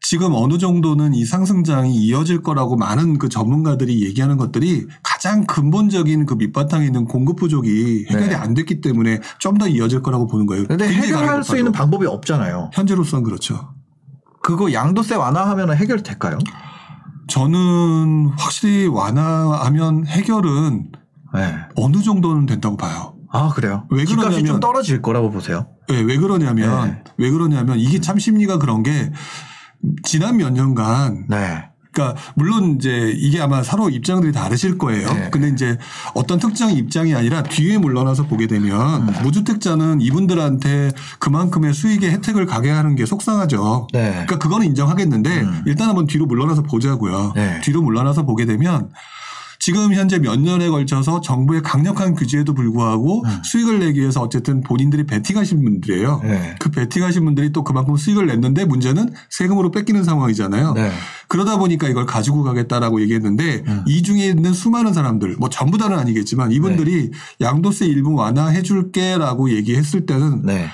[0.00, 6.34] 지금 어느 정도는 이 상승장이 이어질 거라고 많은 그 전문가들이 얘기하는 것들이 가장 근본적인 그
[6.34, 8.34] 밑바탕에 있는 공급 부족이 해결이 네.
[8.36, 10.66] 안 됐기 때문에 좀 더 이어질 거라고 보는 거예요.
[10.68, 11.72] 근데 해결할 수 있는.
[11.72, 12.70] 방법이 없잖아요.
[12.72, 13.74] 현재로서는 그렇죠.
[14.40, 16.38] 그거 양도세 완화하면 해결될까요?
[17.28, 20.90] 저는 확실히 완화하면 해결은
[21.34, 21.54] 네.
[21.76, 23.14] 어느 정도는 된다고 봐요.
[23.30, 23.86] 아 그래요?
[23.90, 25.68] 왜 집값이 좀 그러냐면- 떨어질 거라고 보세요.
[25.88, 27.04] 네, 왜 그러냐면 네.
[27.18, 29.12] 왜 그러냐면 이게 참 심리가 그런 게
[30.02, 31.68] 지난 몇 년간 네.
[31.92, 35.12] 그러니까 물론 이제 이게 아마 서로 입장들이 다르실 거예요.
[35.12, 35.30] 네.
[35.30, 35.78] 근데 이제
[36.14, 39.14] 어떤 특정 입장이 아니라 뒤에 물러나서 보게 되면 음.
[39.22, 43.88] 무주택자는 이분들한테 그만큼의 수익의 혜택을 가게 하는 게 속상하죠.
[43.92, 44.10] 네.
[44.10, 45.62] 그러니까 그거는 인정하겠는데 음.
[45.66, 47.32] 일단 한번 뒤로 물러나서 보자고요.
[47.34, 47.60] 네.
[47.62, 48.90] 뒤로 물러나서 보게 되면
[49.60, 53.42] 지금 현재 몇 년에 걸쳐서 정부의 강력한 규제에도 불구하고 음.
[53.42, 56.20] 수익을 내기 위해서 어쨌든 본인들이 베팅하신 분들이에요.
[56.22, 56.54] 네.
[56.60, 60.74] 그 베팅하신 분들이 또 그만큼 수익을 냈는데 문제는 세금으로 뺏기는 상황이잖아요.
[60.74, 60.92] 네.
[61.28, 63.84] 그러다 보니까 이걸 가지고 가겠다라고 얘기했는데 음.
[63.86, 67.46] 이 중에 있는 수많은 사람들 뭐 전부 다는 아니겠지만 이분들이 네.
[67.46, 70.68] 양도세 일부 완화해 줄게라고 얘기했을 때는 네.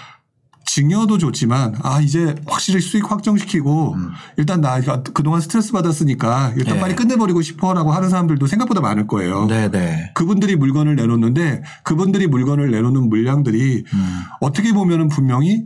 [0.67, 4.11] 증여도 좋지만 아 이제 확실히 수익 확정시키고 음.
[4.37, 6.81] 일단 나 그동안 스트레스 받았으니까 일단 네.
[6.81, 9.47] 빨리 끝내버리고 싶어라고 하는 사람들도 생각보다 많을 거예요.
[9.47, 9.71] 네.
[9.71, 10.11] 네.
[10.15, 14.23] 그분들이 물건을 내놓는데 그분들이 물건을 내놓는 물량들이 음.
[14.41, 15.65] 어떻게 보면은 분명히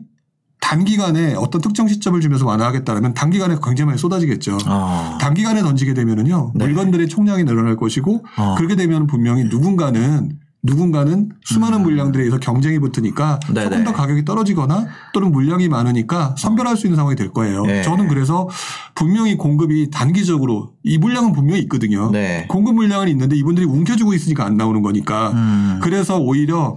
[0.61, 4.59] 단기간에 어떤 특정 시점을 주면서 완화하겠다라면 단기간에 굉장히 많이 쏟아지겠죠.
[4.67, 5.19] 어.
[5.21, 6.67] 단기간에 던지게 되면은요 네.
[6.67, 8.55] 물건들의 총량이 늘어날 것이고 어.
[8.57, 13.55] 그렇게 되면 분명히 누군가는 누군가는 수많은 물량들에 의해서 경쟁이 붙으니까 음.
[13.55, 13.71] 네네.
[13.71, 17.65] 조금 더 가격이 떨어지거나 또는 물량이 많으니까 선별할 수 있는 상황이 될 거예요.
[17.65, 17.83] 네.
[17.83, 18.49] 저는 그래서
[18.95, 22.11] 분명히 공급이 단기적으로 이 물량은 분명히 있거든요.
[22.11, 22.47] 네.
[22.49, 25.81] 공급 물량은 있는데 이분들이 움켜쥐고 있으니까 안 나오는 거니까 음.
[25.81, 26.77] 그래서 오히려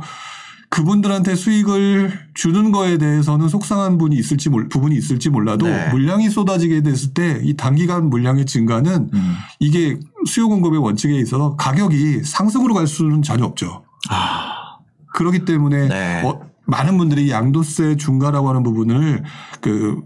[0.71, 5.89] 그분들한테 수익을 주는 거에 대해서는 속상한 분이 있을지 몰, 부분이 있을지 몰라도 네.
[5.89, 9.35] 물량이 쏟아지게 됐을 때 이 단기간 물량의 증가는 음.
[9.59, 13.83] 이게 수요 공급의 원칙에 있어서 가격이 상승으로 갈 수는 전혀 없죠.
[14.09, 14.77] 아.
[15.13, 16.21] 그렇기 때문에 네.
[16.23, 19.23] 어, 많은 분들이 양도세 중과라고 하는 부분을
[19.59, 20.01] 그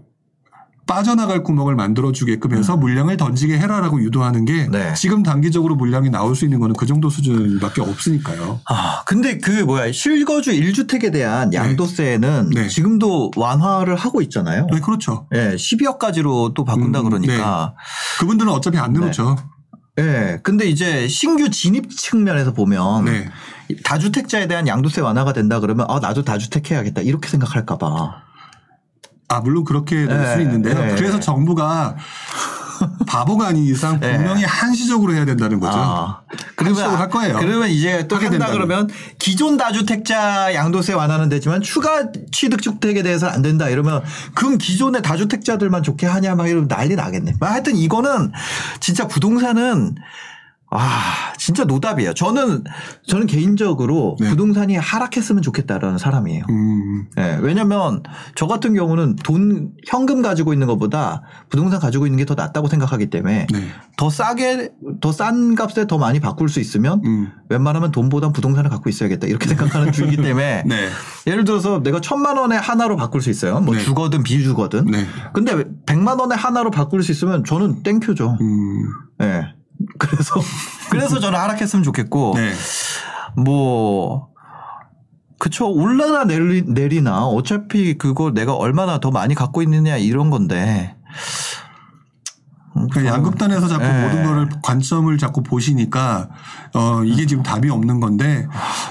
[0.86, 4.70] 빠져나갈 구멍을 만들어 주게끔 해서 물량을 던지게 해라라고 유도하는 게 음.
[4.70, 4.94] 네.
[4.94, 8.60] 지금 단기적으로 물량이 나올 수 있는 거는 그 정도 수준밖에 없으니까요.
[8.68, 12.68] 아, 근데 그 뭐야 실거주 1주택에 대한 양도세는 네.
[12.68, 14.66] 지금도 완화를 하고 있잖아요.
[14.72, 15.26] 네, 그렇죠.
[15.34, 17.74] 예, 12억까지로 또 바꾼다 음, 그러니까.
[18.20, 19.36] 그분들은 어차피 안 늘었죠.
[19.98, 20.38] 예.
[20.42, 23.28] 근데 이제 신규 진입 측면에서 보면 네.
[23.82, 27.00] 다주택자에 대한 양도세 완화가 된다 그러면 아, 나도 다주택 해야겠다.
[27.00, 28.25] 이렇게 생각할까 봐.
[29.28, 30.74] 아, 물론 그렇게 될 네, 수 있는데요.
[30.74, 30.94] 네.
[30.94, 31.96] 그래서 정부가
[33.06, 34.16] 바보가 아닌 이상 네.
[34.16, 35.78] 분명히 한시적으로 해야 된다는 거죠.
[35.78, 36.20] 아,
[36.56, 37.38] 한시적으로 할 거예요.
[37.38, 38.48] 그러면 이제 또 한다.
[38.52, 44.02] 그러면 기존 다주택자 양도세 완화는 되지만 추가 취득주택에 대해서는 안 된다 이러면
[44.34, 47.34] 그럼 기존의 다주택자들만 좋게 하냐 막 이러면 난리 나겠네.
[47.40, 48.32] 막 하여튼 이거는
[48.80, 49.96] 진짜 부동산은
[50.70, 52.12] 아, 진짜 노답이에요.
[52.14, 52.64] 저는,
[53.06, 54.28] 저는 개인적으로 네.
[54.28, 56.44] 부동산이 하락했으면 좋겠다라는 사람이에요.
[56.50, 58.02] 음, 예, 왜냐면
[58.34, 63.10] 저 같은 경우는 돈, 현금 가지고 있는 것보다 부동산 가지고 있는 게 더 낫다고 생각하기
[63.10, 63.68] 때문에 네.
[63.96, 68.90] 더 싸게, 더 싼 값에 더 많이 바꿀 수 있으면 음, 웬만하면 돈보단 부동산을 갖고
[68.90, 70.88] 있어야겠다 이렇게 생각하는 주의이기 때문에 네.
[71.28, 73.60] 예를 들어서 내가 천만 원에 하나로 바꿀 수 있어요.
[73.60, 73.80] 뭐 네.
[73.80, 74.86] 주거든 비주거든.
[74.86, 75.06] 네.
[75.32, 78.36] 근데 백만 원에 하나로 바꿀 수 있으면 저는 thank you죠.
[78.40, 78.88] 음,
[79.22, 79.54] 예.
[79.98, 80.34] 그래서
[80.90, 82.52] 그래서 저는 하락했으면 좋겠고 네.
[83.36, 84.28] 뭐
[85.38, 90.96] 그쵸 올라나 내리, 내리나 어차피 그거 내가 얼마나 더 많이 갖고 있느냐 이런 건데
[92.76, 94.02] 음, 그러니까 양극단에서 자꾸 네.
[94.06, 96.28] 모든 거를 관점을 자꾸 보시니까
[96.74, 98.46] 어 이게 지금 답이 없는 건데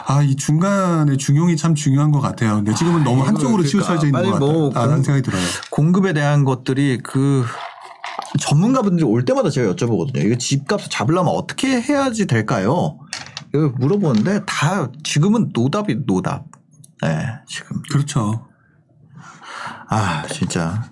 [0.07, 2.55] 아 이 중간에 중용이 참 중요한 것 같아요.
[2.55, 5.43] 근데 지금은 너무 이거는 한쪽으로 그러니까 치우쳐져 있는 빨리 것뭐 같다는 공- 생각이 들어요.
[5.69, 7.45] 공급에 대한 것들이 그
[8.39, 10.23] 전문가분들이 올 때마다 제가 여쭤보거든요.
[10.25, 12.99] 이거 집값을 잡으려면 어떻게 해야지 될까요?
[13.53, 16.45] 이거 물어보는데 다 지금은 노답이 노답.
[17.01, 17.81] 네, 지금.
[17.91, 18.47] 그렇죠.
[19.89, 20.83] 아, 진짜.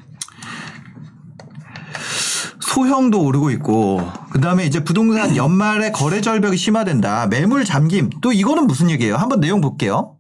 [2.59, 4.01] 소형도 오르고 있고
[4.31, 7.27] 그다음에 이제 부동산 연말에 거래 절벽이 심화된다.
[7.27, 8.09] 매물 잠김.
[8.21, 9.15] 또 이거는 무슨 얘기예요?
[9.15, 10.17] 한번 내용 볼게요.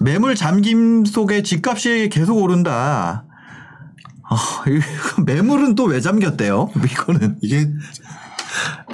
[0.00, 3.24] 매물 잠김 속에 집값이 계속 오른다.
[4.30, 4.36] 아,
[5.24, 6.70] 매물은 또 왜 잠겼대요?
[6.84, 7.66] 이거는 이게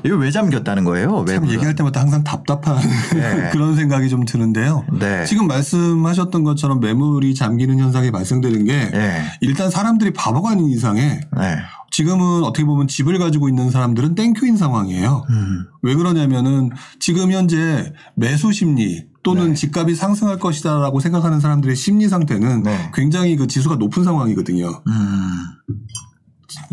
[0.04, 1.24] 이거 왜 잠겼다는 거예요?
[1.26, 1.54] 참 매물은?
[1.54, 2.78] 얘기할 때마다 항상 답답한
[3.14, 3.50] 네.
[3.52, 4.84] 그런 생각이 좀 드는데요.
[4.98, 5.24] 네.
[5.24, 9.24] 지금 말씀하셨던 것처럼 매물이 잠기는 현상이 발생되는 게 네.
[9.40, 11.56] 일단 사람들이 바보가 아닌 이상에 네.
[11.94, 15.26] 지금은 어떻게 보면 집을 가지고 있는 사람들은 thank you인 상황이에요.
[15.30, 15.66] 음.
[15.82, 19.54] 왜 그러냐면은 지금 현재 매수 심리 또는 네.
[19.54, 22.90] 집값이 상승할 것이다라고 생각하는 사람들의 심리 상태는 네.
[22.94, 24.82] 굉장히 그 지수가 높은 상황이거든요.
[24.88, 25.30] 음.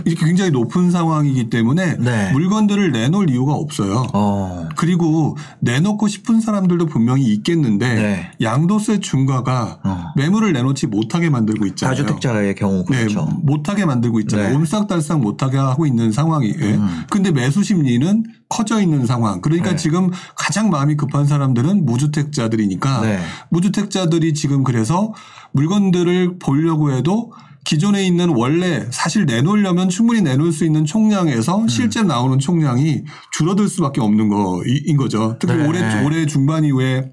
[0.05, 2.31] 이렇게 굉장히 높은 상황이기 때문에 네.
[2.31, 4.07] 물건들을 내놓을 이유가 없어요.
[4.13, 4.69] 어.
[4.75, 8.31] 그리고 내놓고 싶은 사람들도 분명히 있겠는데 네.
[8.41, 10.05] 양도세 중과가 어.
[10.15, 11.95] 매물을 내놓지 못하게 만들고 있잖아요.
[11.95, 13.25] 다주택자의 경우 네, 그렇죠.
[13.43, 14.49] 못하게 만들고 있잖아요.
[14.49, 14.55] 네.
[14.55, 16.75] 옴싹달싹 못하게 하고 있는 상황이에요.
[16.75, 17.03] 음.
[17.09, 19.41] 근데 매수 심리는 커져 있는 상황.
[19.41, 19.75] 그러니까 네.
[19.75, 23.19] 지금 가장 마음이 급한 사람들은 무주택자들이니까 네.
[23.49, 25.13] 무주택자들이 지금 그래서
[25.53, 27.31] 물건들을 보려고 해도
[27.63, 31.67] 기존에 있는 원래 사실 내놓으려면 충분히 내놓을 수 있는 총량에서 음.
[31.67, 35.37] 실제 나오는 총량이 줄어들 수밖에 없는 거인 거죠.
[35.39, 35.67] 특히 네.
[35.67, 37.11] 올해 올해 중반 이후에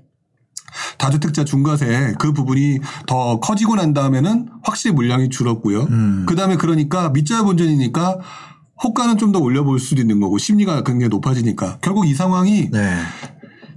[0.99, 5.83] 다주택자 중과세 그 부분이 더 커지고 난 다음에는 확실히 물량이 줄었고요.
[5.83, 6.25] 음.
[6.27, 8.19] 그 다음에 그러니까 밑자 본전이니까
[8.83, 12.95] 호가는 좀 더 올려볼 수도 있는 거고 심리가 굉장히 높아지니까 결국 이 상황이 네.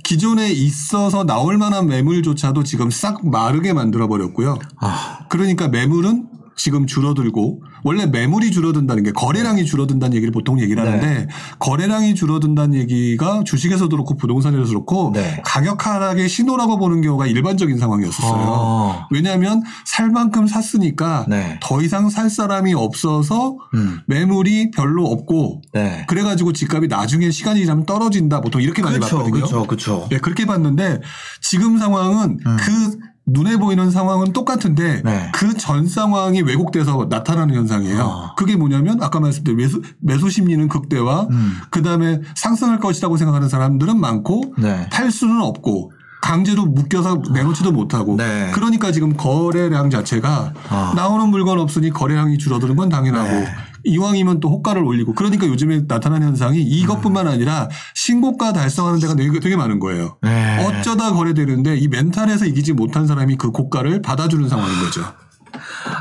[0.04, 4.58] 기존에 있어서 나올 만한 매물조차도 지금 싹 마르게 만들어 버렸고요.
[4.80, 5.26] 아.
[5.30, 10.90] 그러니까 매물은 지금 줄어들고 원래 매물이 줄어든다는 게 거래량이 줄어든다는 얘기를 보통 얘기를 네.
[10.90, 11.28] 하는데
[11.60, 15.42] 거래량이 줄어든다는 얘기가 주식에서도 그렇고 부동산에서도 그렇고 네.
[15.44, 18.46] 가격 하락의 신호라고 보는 경우가 일반적인 상황이었었어요.
[18.48, 19.08] 어.
[19.12, 21.60] 왜냐하면 살 만큼 샀으니까 네.
[21.62, 24.02] 더 이상 살 사람이 없어서 음.
[24.08, 26.06] 매물이 별로 없고 네.
[26.08, 29.18] 그래가지고 집값이 나중에 시간이 지나면 떨어진다 보통 이렇게 많이 그렇죠.
[29.18, 29.46] 봤거든요.
[29.46, 29.68] 그렇죠.
[29.68, 30.08] 그렇죠.
[30.10, 31.02] 네, 그렇게 봤는데
[31.42, 32.58] 지금 상황은 음.
[32.60, 35.32] 그 눈에 보이는 상황은 똑같은데 네.
[35.34, 38.04] 그전 상황이 왜곡돼서 나타나는 현상이에요.
[38.04, 38.36] 어.
[38.36, 41.58] 그게 뭐냐면 아까 말씀드린 매수, 매수 심리는 극대화 음.
[41.70, 44.88] 그 다음에 상승할 것이라고 생각하는 사람들은 많고 네.
[44.92, 45.92] 팔 수는 없고
[46.22, 48.52] 강제로 묶여서 내놓지도 못하고 네.
[48.54, 50.94] 그러니까 지금 거래량 자체가 아.
[50.96, 53.48] 나오는 물건 없으니 거래량이 줄어드는 건 당연하고 네.
[53.84, 59.56] 이왕이면 또 호가를 올리고 그러니까 요즘에 나타나는 현상이 이것뿐만 아니라 신고가 달성하는 데가 되게, 되게
[59.56, 60.18] 많은 거예요.
[60.22, 60.66] 네.
[60.66, 65.02] 어쩌다 거래되는데 이 멘탈에서 이기지 못한 사람이 그 고가를 받아주는 상황인 거죠.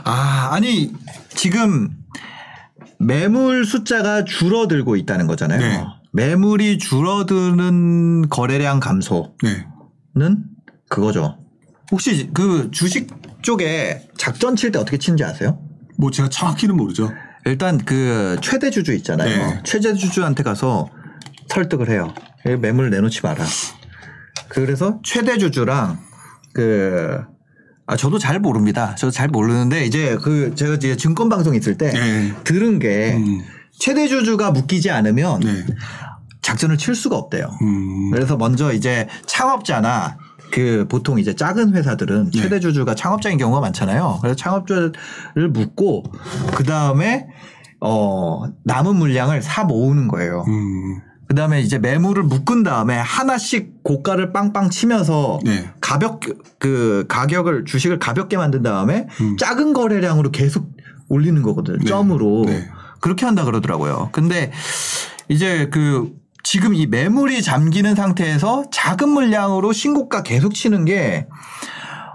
[0.05, 0.93] 아, 아니
[1.35, 1.91] 지금
[2.99, 5.61] 매물 숫자가 줄어들고 있다는 거잖아요.
[5.61, 5.85] 네.
[6.13, 10.31] 매물이 줄어드는 거래량 감소는 네.
[10.89, 11.39] 그거죠.
[11.91, 13.09] 혹시 그 주식
[13.43, 15.61] 쪽에 작전 칠 때 어떻게 치는지 아세요?
[15.97, 17.11] 뭐 제가 정확히는 모르죠.
[17.47, 19.29] 일단 그 최대 주주 있잖아요.
[19.29, 19.61] 네.
[19.65, 20.89] 최대 주주한테 가서
[21.49, 22.13] 설득을 해요.
[22.47, 23.45] 이 매물 내놓지 마라.
[24.49, 25.99] 그래서 최대 주주랑
[26.53, 27.21] 그
[27.87, 28.95] 아, 저도 잘 모릅니다.
[28.95, 32.33] 저도 잘 모르는데 이제 그 제가 이제 증권 방송 있을 때 네.
[32.45, 33.41] 들은 게 음.
[33.79, 35.67] 최대 주주가 묶이지 않으면 네.
[36.43, 37.51] 작전을 칠 수가 없대요.
[37.63, 38.11] 음.
[38.11, 40.19] 그래서 먼저 이제 창업자나
[40.51, 42.41] 그 보통 이제 작은 회사들은 네.
[42.41, 44.19] 최대 주주가 창업자인 경우가 많잖아요.
[44.21, 44.93] 그래서 창업자를
[45.51, 46.05] 묻고
[46.55, 47.29] 그 다음에
[47.81, 50.45] 어 남은 물량을 사 모으는 거예요.
[50.49, 51.01] 음.
[51.29, 55.71] 그 다음에 이제 매물을 묶은 다음에 하나씩 고가를 빵빵 치면서 네.
[55.81, 56.21] 가볍
[56.59, 59.37] 그 가격을 주식을 가볍게 만든 다음에 음.
[59.37, 60.73] 작은 거래량으로 계속
[61.09, 61.79] 올리는 거거든요.
[61.79, 61.85] 네.
[61.85, 62.69] 점으로 네.
[63.01, 64.09] 그렇게 한다 그러더라고요.
[64.13, 64.51] 근데
[65.29, 71.27] 이제 그 지금 이 매물이 잠기는 상태에서 작은 물량으로 신고가 계속 치는 게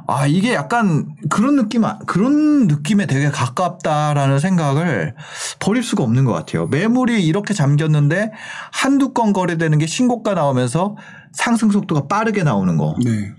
[0.07, 5.15] 아, 이게 약간 그런 느낌, 그런 느낌에 되게 가깝다라는 생각을
[5.59, 6.67] 버릴 수가 없는 것 같아요.
[6.67, 8.31] 매물이 이렇게 잠겼는데
[8.71, 10.95] 한두 건 거래되는 게 신고가 나오면서
[11.33, 12.95] 상승 속도가 빠르게 나오는 거.
[13.03, 13.31] 네.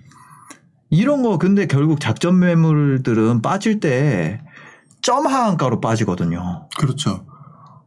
[0.90, 4.40] 이런 거 근데 결국 작전 매물들은 빠질 때
[5.06, 6.68] 점 하한가로 빠지거든요.
[6.76, 7.24] 그렇죠.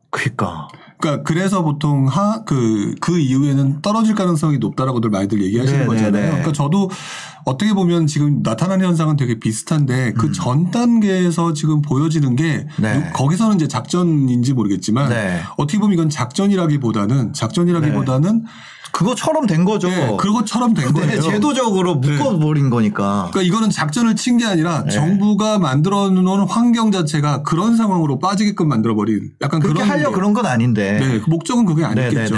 [0.10, 6.12] 그러니까 그러니까 그래서 보통 하그그 이후에는 떨어질 가능성이 높다라고들 많이들 얘기하시는 네, 거잖아요.
[6.12, 6.28] 네, 네.
[6.28, 6.90] 그러니까 저도
[7.50, 10.14] 어떻게 보면 지금 나타나는 현상은 되게 비슷한데 음.
[10.14, 12.94] 그전 단계에서 지금 보여지는 게 네.
[13.00, 15.42] 누- 거기서는 이제 작전인지 모르겠지만 네.
[15.58, 18.46] 어떻게 보면 이건 작전이라기보다는 작전이라기보다는
[18.92, 19.88] 그거처럼 된 거죠.
[19.88, 21.22] 네, 그것처럼 된 네, 거예요.
[21.22, 23.30] 제도적으로 묶어버린 거니까.
[23.32, 24.92] 그러니까 이거는 작전을 친 게 아니라 네.
[24.92, 30.34] 정부가 만들어 놓은 환경 자체가 그런 상황으로 빠지게끔 만들어 버린 약간 그렇게 하려 게- 그런
[30.34, 30.98] 건 아닌데.
[31.00, 32.36] 네, 그 목적은 그게 아니겠죠.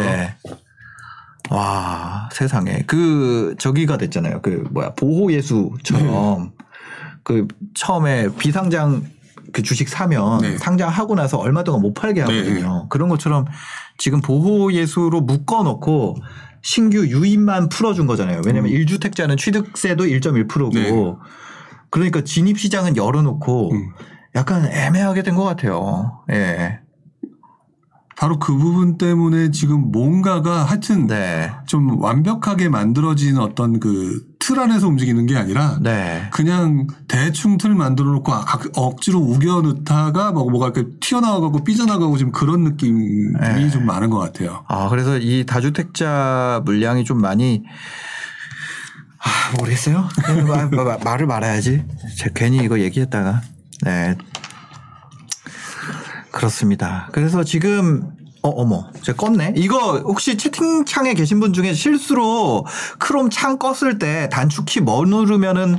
[1.51, 4.41] 와 세상에 그 저기가 됐잖아요.
[4.41, 6.65] 그 뭐야 보호 예수처럼 네.
[7.23, 9.03] 그 처음에 비상장
[9.51, 10.57] 그 주식 사면 네.
[10.57, 12.87] 상장하고 나서 얼마 동안 못 팔게 하거든요.
[12.89, 13.45] 그런 것처럼
[13.97, 16.15] 지금 보호 예수로 묶어놓고
[16.61, 18.41] 신규 유입만 풀어준 거잖아요.
[18.45, 20.71] 왜냐하면 일 1주택자는 취득세도 1.1%고 음.
[20.73, 21.15] 네.
[21.89, 23.91] 그러니까 진입 시장은 열어놓고 음.
[24.35, 26.23] 약간 애매하게 된 것 같아요.
[26.31, 26.79] 예.
[28.21, 31.49] 바로 그 부분 때문에 지금 뭔가가 하여튼 네.
[31.65, 36.27] 좀 완벽하게 만들어진 어떤 그 틀 안에서 움직이는 게 아니라 네.
[36.31, 42.17] 그냥 대충 틀 만들어 놓고 아, 각- 억지로 우겨 넣다가 뭐 뭐가 이렇게 튀어나와가고 삐져나가고
[42.17, 43.69] 지금 그런 느낌이 네.
[43.69, 44.65] 좀 많은 것 같아요.
[44.67, 47.63] 아, 그래서 이 다주택자 물량이 좀 많이
[49.19, 50.09] 아, 모르겠어요.
[50.47, 51.85] 말, 말, 말을 말아야지.
[52.17, 53.41] 제가 괜히 이거 얘기했다가.
[53.83, 54.15] 네.
[56.31, 57.09] 그렇습니다.
[57.11, 58.09] 그래서 지금
[58.43, 59.53] 어, 어머, 제가 껐네.
[59.55, 62.65] 이거 혹시 채팅창에 계신 분 중에 실수로
[62.97, 65.77] 크롬 창 껐을 때 단축키 뭐 누르면은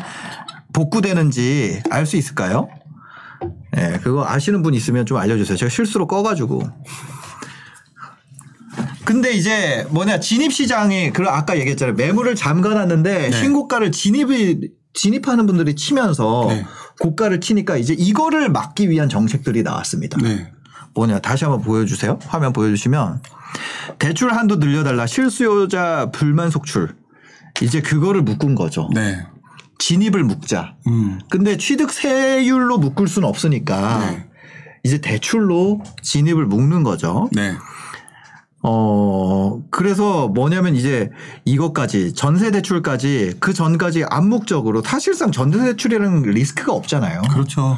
[0.72, 2.68] 복구되는지 알 수 있을까요?
[3.76, 5.57] 예, 그거 아시는 분 있으면 좀 알려주세요.
[5.57, 6.62] 제가 실수로 꺼가지고.
[9.05, 13.32] 근데 이제 뭐냐 진입 시장이 그 아까 얘기했잖아요 매물을 잠가놨는데 네.
[13.32, 16.64] 신고가를 진입이 진입하는 분들이 치면서 네.
[17.01, 20.18] 고가를 치니까 이제 이거를 막기 위한 정책들이 나왔습니다.
[20.22, 20.53] 네.
[20.95, 22.18] 뭐냐 다시 한번 보여주세요.
[22.26, 23.22] 화면 보여주시면
[23.99, 26.95] 대출 한도 늘려달라 실수요자 불만 속출
[27.61, 28.88] 이제 그거를 묶은 거죠.
[28.95, 29.26] 네.
[29.78, 30.74] 진입을 묶자.
[30.86, 31.20] 음.
[31.28, 34.28] 근데 취득세율로 묶을 수는 없으니까 네.
[34.84, 37.28] 이제 대출로 진입을 묶는 거죠.
[37.32, 37.55] 네.
[38.63, 41.11] 어, 그래서 뭐냐면 이제
[41.45, 47.23] 이것까지 전세 대출까지 그 전까지 암묵적으로 사실상 전세 대출이라는 리스크가 없잖아요.
[47.31, 47.77] 그렇죠.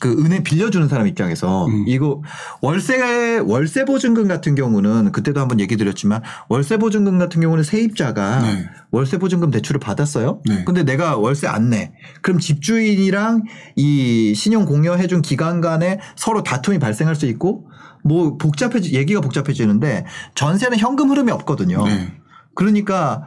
[0.00, 1.84] 그 은행 빌려주는 사람 입장에서 음.
[1.86, 2.20] 이거
[2.60, 8.66] 월세 월세 보증금 같은 경우는 그때도 한번 얘기 드렸지만 월세 보증금 같은 경우는 세입자가 네.
[8.90, 10.40] 월세 보증금 대출을 받았어요.
[10.46, 10.64] 네.
[10.64, 11.92] 근데 내가 월세 안 내.
[12.22, 13.44] 그럼 집주인이랑
[13.76, 17.68] 이 신용 공여해 준 기관 간에 서로 다툼이 발생할 수 있고
[18.02, 21.84] 뭐 복잡해지 얘기가 복잡해지는데 전세는 현금 흐름이 없거든요.
[21.86, 22.12] 네.
[22.54, 23.24] 그러니까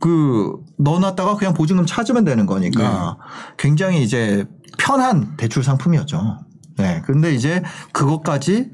[0.00, 3.24] 그 넣어놨다가 그냥 보증금 찾으면 되는 거니까 네.
[3.58, 4.46] 굉장히 이제
[4.78, 6.40] 편한 대출 상품이었죠.
[6.78, 7.02] 네.
[7.04, 7.62] 근데 이제
[7.92, 8.70] 그것까지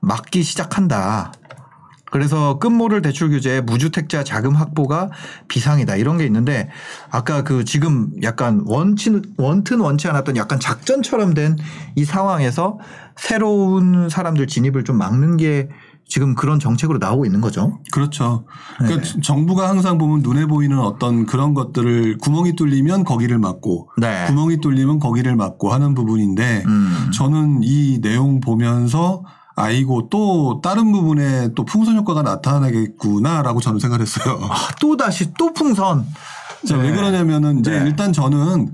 [0.00, 1.32] 막기 시작한다.
[2.10, 5.10] 그래서 끝모를 대출 규제에 무주택자 자금 확보가
[5.48, 6.68] 비상이다 이런 게 있는데
[7.10, 11.56] 아까 그 지금 약간 원치 원튼 원치 않았던 약간 작전처럼 된
[11.96, 12.78] 이 상황에서
[13.16, 15.68] 새로운 사람들 진입을 좀 막는 게
[16.14, 17.80] 지금 그런 정책으로 나오고 있는 거죠.
[17.90, 18.44] 그렇죠.
[18.78, 19.20] 그러니까 네.
[19.20, 24.26] 정부가 항상 보면 눈에 보이는 어떤 그런 것들을 구멍이 뚫리면 거기를 막고 네.
[24.28, 27.10] 구멍이 뚫리면 거기를 막고 하는 부분인데 음.
[27.12, 29.24] 저는 이 내용 보면서
[29.56, 34.38] 아이고 또 다른 부분에 또 풍선 효과가 나타나겠구나라고 저는 생각했어요.
[34.80, 36.06] 또 다시 또 풍선.
[36.64, 36.96] 자, 왜 네.
[36.96, 37.86] 그러냐면은 이제 네.
[37.86, 38.70] 일단 저는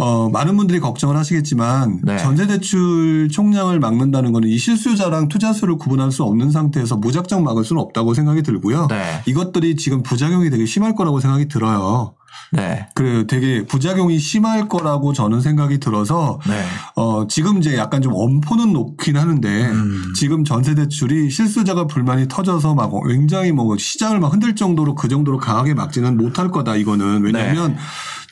[0.00, 2.18] 어, 많은 분들이 걱정을 하시겠지만 네.
[2.18, 8.14] 전세대출 총량을 막는다는 거는 이 실수요자랑 투자수를 구분할 수 없는 상태에서 무작정 막을 수는 없다고
[8.14, 8.86] 생각이 들고요.
[8.86, 9.22] 네.
[9.26, 12.14] 이것들이 지금 부작용이 되게 심할 거라고 생각이 들어요.
[12.52, 12.86] 네.
[12.94, 16.62] 그 되게 부작용이 심할 거라고 저는 생각이 들어서 네.
[16.94, 20.12] 어 지금 이제 약간 좀 엄포는 놓긴 하는데 음.
[20.16, 25.38] 지금 전세 대출이 실수자가 불만이 터져서 막 굉장히 뭐 시장을 막 흔들 정도로 그 정도로
[25.38, 27.78] 강하게 막지는 못할 거다 이거는 왜냐하면 네.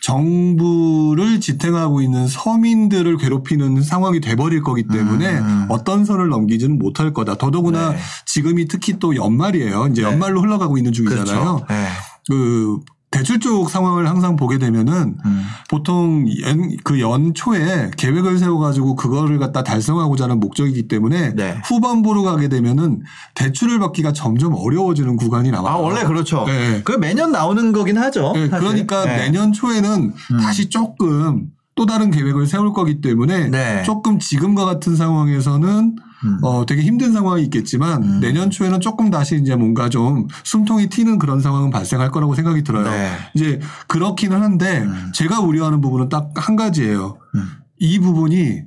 [0.07, 5.67] 정부를 지탱하고 있는 서민들을 괴롭히는 상황이 돼버릴 거기 때문에 음.
[5.69, 7.37] 어떤 선을 넘기지는 못할 거다.
[7.37, 7.99] 더더구나 네.
[8.25, 9.89] 지금이 특히 또 연말이에요.
[9.89, 10.09] 이제 네.
[10.09, 11.25] 연말로 흘러가고 있는 중이잖아요.
[11.25, 11.67] 그렇죠.
[11.69, 11.89] 네.
[12.29, 12.79] 그
[13.17, 15.47] 대출 쪽 상황을 항상 보게 되면은 음.
[15.71, 21.59] 보통 연, 그 연초에 계획을 세워가지고 그거를 갖다 달성하고자 하는 목적이기 때문에 네.
[21.65, 23.03] 후반부로 가게 되면은
[23.35, 25.75] 대출을 받기가 점점 어려워지는 구간이 나와요.
[25.75, 26.45] 아 원래 그렇죠.
[26.47, 26.83] 네.
[26.85, 28.33] 그 매년 나오는 거긴 하죠.
[28.35, 28.51] 네.
[28.51, 29.17] 그러니까 네.
[29.17, 30.13] 내년 초에는
[30.43, 33.83] 다시 조금 또 다른 계획을 세울 거기 때문에 네.
[33.85, 36.39] 조금 지금과 같은 상황에서는 음.
[36.43, 38.21] 어 되게 힘든 상황이 있겠지만 음.
[38.21, 42.85] 내년 초에는 조금 다시 이제 뭔가 좀 숨통이 튀는 그런 상황은 발생할 거라고 생각이 들어요.
[42.91, 43.11] 네.
[43.35, 45.11] 이제 그렇기는 한데 음.
[45.15, 47.19] 제가 우려하는 부분은 딱 한 가지예요.
[47.35, 47.49] 음.
[47.79, 48.63] 이 부분이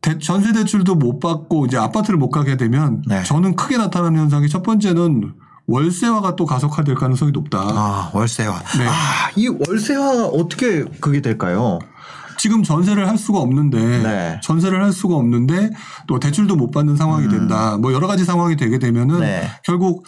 [0.00, 3.22] 대- 전세 대출도 못 받고 이제 아파트를 못 가게 되면 네.
[3.24, 5.32] 저는 크게 나타나는 현상이 첫 번째는
[5.66, 7.58] 월세화가 또 가속화될 가능성이 높다.
[7.60, 8.58] 아 월세화.
[8.78, 8.86] 네.
[8.86, 11.78] 아이 월세화가 어떻게 그게 될까요?
[12.38, 14.40] 지금 전세를 할 수가 없는데 네.
[14.42, 15.70] 전세를 할 수가 없는데
[16.06, 17.76] 또 대출도 못 받는 상황이 된다.
[17.76, 19.20] 뭐 여러 가지 상황이 되게 되면은 음.
[19.20, 19.48] 네.
[19.64, 20.06] 결국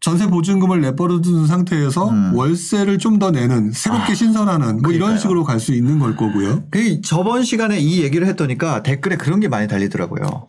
[0.00, 2.32] 전세 보증금을 내버려둔 상태에서 음.
[2.34, 5.18] 월세를 좀 더 내는 새롭게 신설하는 뭐 이런 그러니까요.
[5.18, 6.62] 식으로 갈 수 있는 걸 거고요.
[6.70, 10.46] 그 저번 시간에 이 얘기를 했더니까 댓글에 그런 게 많이 달리더라고요.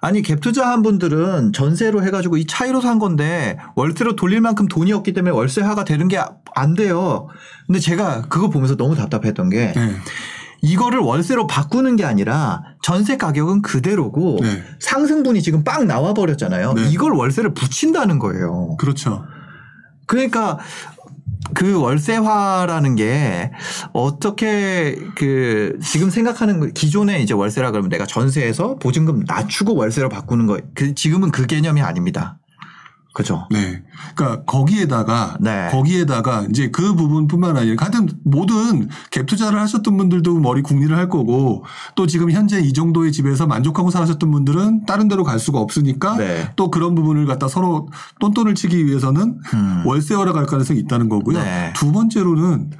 [0.00, 5.12] 아니 갭 투자한 분들은 전세로 해가지고 이 차이로 산 건데 월세로 돌릴 만큼 돈이 없기
[5.12, 6.18] 때문에 월세화가 되는 게
[6.54, 7.28] 안 돼요.
[7.66, 9.92] 근데 제가 그거 보면서 너무 답답했던 게 네.
[10.60, 14.62] 이거를 월세로 바꾸는 게 아니라 전세 가격은 그대로고 네.
[14.80, 16.72] 상승분이 지금 빵 나와 버렸잖아요.
[16.74, 16.88] 네.
[16.90, 18.76] 이걸 월세를 붙인다는 거예요.
[18.78, 19.24] 그렇죠.
[20.06, 20.58] 그러니까
[21.54, 23.52] 그 월세화라는 게
[23.92, 30.46] 어떻게 그 지금 생각하는 거- 기존에 이제 월세라 그러면 내가 전세에서 보증금 낮추고 월세로 바꾸는
[30.46, 32.38] 거 그 지금은 그 개념이 아닙니다.
[33.18, 33.48] 그죠?
[33.50, 33.82] 네.
[34.14, 35.66] 그러니까 거기에다가 네.
[35.72, 41.64] 거기에다가 이제 그 부분뿐만 아니라 하여튼 모든 갭 투자를 하셨던 분들도 머리 궁리를 할 거고
[41.96, 46.52] 또 지금 현재 이 정도의 집에서 만족하고 살았던 분들은 다른 데로 갈 수가 없으니까 네.
[46.54, 47.88] 또 그런 부분을 갖다 서로
[48.20, 49.82] 똔똔을 치기 위해서는 음.
[49.84, 51.42] 월세화로 갈 가능성이 있다는 거고요.
[51.42, 51.72] 네.
[51.74, 52.70] 두 번째로는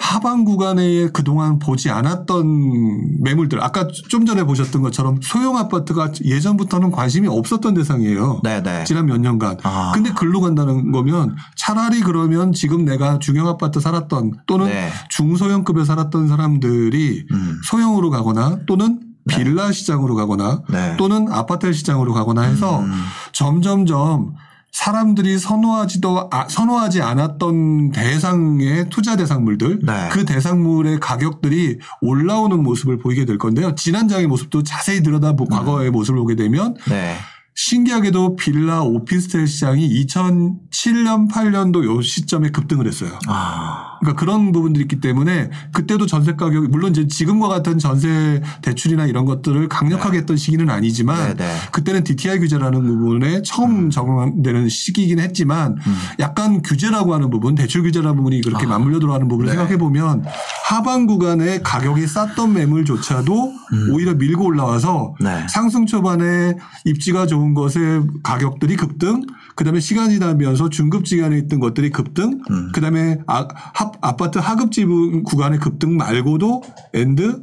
[0.00, 7.28] 하방 구간에 그동안 보지 않았던 매물들 아까 좀 전에 보셨던 것처럼 소형 아파트가 예전부터는 관심이
[7.28, 8.40] 없었던 대상이에요.
[8.42, 8.84] 네네.
[8.84, 9.58] 지난 몇 년간.
[9.62, 9.92] 아.
[9.94, 14.90] 근데 글로 간다는 거면 차라리 그러면 지금 내가 중형 아파트 살았던 또는 네.
[15.10, 17.60] 중소형급에 살았던 사람들이 음.
[17.64, 20.96] 소형으로 가거나 또는 빌라 시장으로 가거나 네.
[20.96, 22.92] 또는 아파트 시장으로 가거나 해서 음.
[23.32, 24.34] 점점점
[24.72, 30.08] 사람들이 선호하지도 아- 선호하지 않았던 대상의 투자 대상물들 네.
[30.10, 33.74] 그 대상물의 가격들이 올라오는 모습을 보이게 될 건데요.
[33.74, 37.16] 지난 장의 모습도 자세히 들여다 보 과거의 모습을 보게 되면 네.
[37.54, 43.10] 신기하게도 빌라 오피스텔 시장이 2007년 8년도 요 시점에 급등을 했어요.
[43.28, 43.91] 아.
[44.02, 49.24] 그러니까 그런 부분들이 있기 때문에 그때도 전세 가격이 물론 이제 지금과 같은 전세 대출이나 이런
[49.24, 51.54] 것들을 강력하게 했던 시기는 아니지만 네, 네.
[51.70, 55.96] 그때는 DTI 규제라는 부분에 처음 적용되는 시기이긴 했지만 음.
[56.18, 59.56] 약간 규제라고 하는 부분, 대출 규제라는 부분이 그렇게 맞물려 들어가는 부분을 네.
[59.56, 60.24] 생각해 보면
[60.66, 63.52] 하방 구간에 가격이 쌌던 매물조차도
[63.92, 65.24] 오히려 밀고 올라와서 음.
[65.24, 65.46] 네.
[65.48, 69.22] 상승 초반에 입지가 좋은 것의 가격들이 급등,
[69.54, 72.72] 그다음에 시간이 지나면서 중급지 구간에 있던 것들이 급등, 음.
[72.72, 76.62] 그다음에 아, 하- 아파트 하급지 구간의 급등 말고도
[76.94, 77.42] and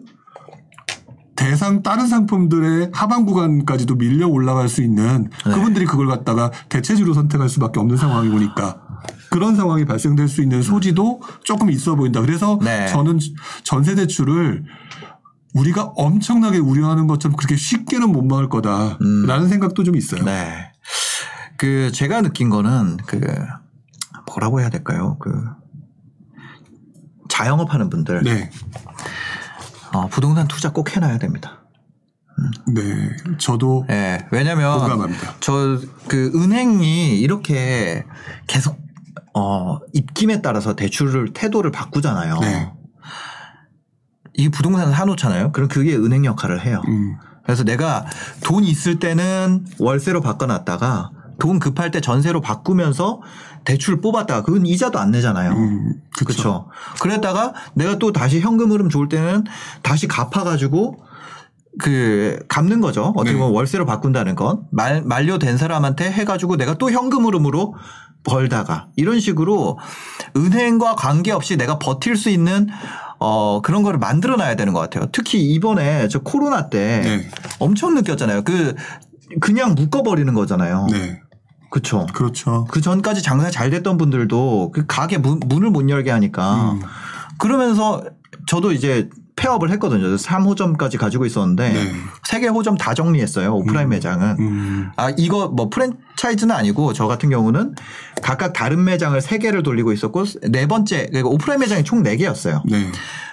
[1.35, 5.53] 대상 다른 상품들의 하방 구간까지도 밀려 올라갈 수 있는 네.
[5.53, 8.81] 그분들이 그걸 갖다가 대체주로 선택할 수밖에 없는 상황이 보니까
[9.29, 12.19] 그런 상황이 발생될 수 있는 소지도 조금 있어 보인다.
[12.19, 12.87] 그래서 네.
[12.87, 13.19] 저는
[13.63, 14.65] 전세 대출을
[15.53, 20.21] 우리가 엄청나게 우려하는 것처럼 그렇게 쉽게는 못 막을 거다라는 생각도 좀 있어요.
[20.21, 20.25] 음.
[20.25, 20.68] 네.
[21.59, 23.19] 그 제가 느낀 거는 그
[24.25, 25.17] 뭐라고 해야 될까요?
[25.19, 25.45] 그
[27.27, 28.49] 자영업 하는 분들 네.
[29.93, 31.57] 어, 부동산 투자 꼭 해놔야 됩니다.
[32.73, 33.09] 네.
[33.37, 34.25] 저도 예.
[34.31, 35.35] 왜냐면 공감합니다.
[35.41, 38.05] 저 그 은행이 이렇게
[38.47, 38.79] 계속
[39.33, 42.39] 어 입김에 따라서 대출을 태도를 바꾸잖아요.
[42.39, 42.71] 네.
[44.33, 45.51] 이 부동산을 사놓잖아요.
[45.51, 46.81] 그럼 그게 은행 역할을 해요.
[46.87, 48.05] 음, 그래서 내가
[48.43, 53.21] 돈 있을 때는 월세로 바꿔놨다가 돈 급할 때 전세로 바꾸면서
[53.65, 55.51] 대출 뽑았다가 그건 이자도 안 내잖아요.
[55.51, 56.25] 음, 그쵸.
[56.25, 56.67] 그렇죠.
[57.01, 59.43] 그랬다가 내가 또 다시 현금 흐름 좋을 때는
[59.81, 61.03] 다시 갚아가지고
[61.79, 63.13] 그 갚는 거죠.
[63.15, 63.39] 어떻게 네.
[63.39, 67.75] 보면 월세로 바꾼다는 건 말, 만료된 사람한테 해가지고 내가 또 현금 흐름으로
[68.23, 69.77] 벌다가 이런 식으로
[70.35, 72.67] 은행과 관계없이 내가 버틸 수 있는
[73.19, 75.07] 어 그런 거를 만들어 놔야 되는 것 같아요.
[75.11, 77.29] 특히 이번에 저 코로나 때 네.
[77.59, 78.43] 엄청 느꼈잖아요.
[78.43, 78.75] 그
[79.39, 80.87] 그냥 묶어버리는 거잖아요.
[80.91, 81.21] 네.
[81.69, 82.05] 그렇죠.
[82.13, 82.65] 그렇죠.
[82.69, 86.81] 그 전까지 장사 잘 됐던 분들도 그 가게 문, 문을 못 열게 하니까 음.
[87.37, 88.03] 그러면서
[88.47, 90.15] 저도 이제 폐업을 했거든요.
[90.17, 91.91] 3호점까지 가지고 있었는데 네.
[92.27, 93.53] 세개 호점 다 정리했어요.
[93.55, 94.35] 오프라인 매장은.
[94.39, 97.75] 음, 아, 이거 뭐 프랜차이즈는 아니고 저 같은 경우는
[98.21, 102.63] 각각 다른 매장을 세 개를 돌리고 있었고 네 번째 그러니까 오프라인 매장이 총네 개였어요.
[102.65, 102.91] 네.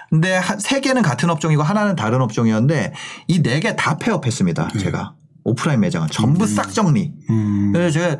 [0.08, 2.92] 근데 한- 세 개는 같은 업종이고 하나는 다른 업종이었는데
[3.26, 4.68] 이 네 개 다 폐업했습니다.
[4.78, 5.14] 제가
[5.46, 7.12] 오프라인 매장은 전부 싹 정리.
[7.30, 8.16] 음, 그래서 제가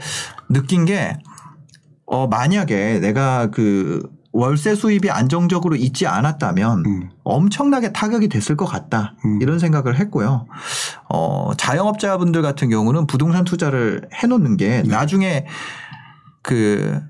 [0.49, 1.19] 느낀 게,
[2.07, 4.03] 어, 만약에 내가 그
[4.33, 7.11] 월세 수입이 안정적으로 있지 않았다면 음.
[7.25, 9.15] 엄청나게 타격이 됐을 것 같다.
[9.25, 9.41] 음.
[9.41, 10.47] 이런 생각을 했고요.
[11.09, 14.89] 어, 자영업자분들 같은 경우는 부동산 투자를 해놓는 게 네.
[14.89, 15.47] 나중에
[16.43, 17.01] 그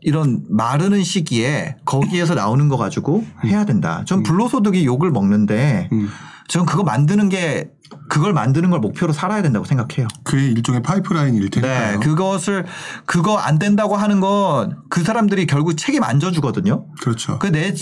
[0.00, 4.04] 이런 마르는 시기에 거기에서 나오는 거 가지고 해야 된다.
[4.06, 6.08] 전 불로소득이 욕을 먹는데 음.
[6.48, 7.72] 저는 그거 만드는 게
[8.08, 10.08] 그걸 만드는 걸 목표로 살아야 된다고 생각해요.
[10.24, 12.00] 그게 일종의 파이프라인일 네, 테니까요.
[12.00, 12.64] 그것을
[13.04, 16.86] 그거 안 된다고 하는 건 그 사람들이 결국 책임 안 져주거든요.
[17.00, 17.38] 그렇죠.
[17.38, 17.74] 그내내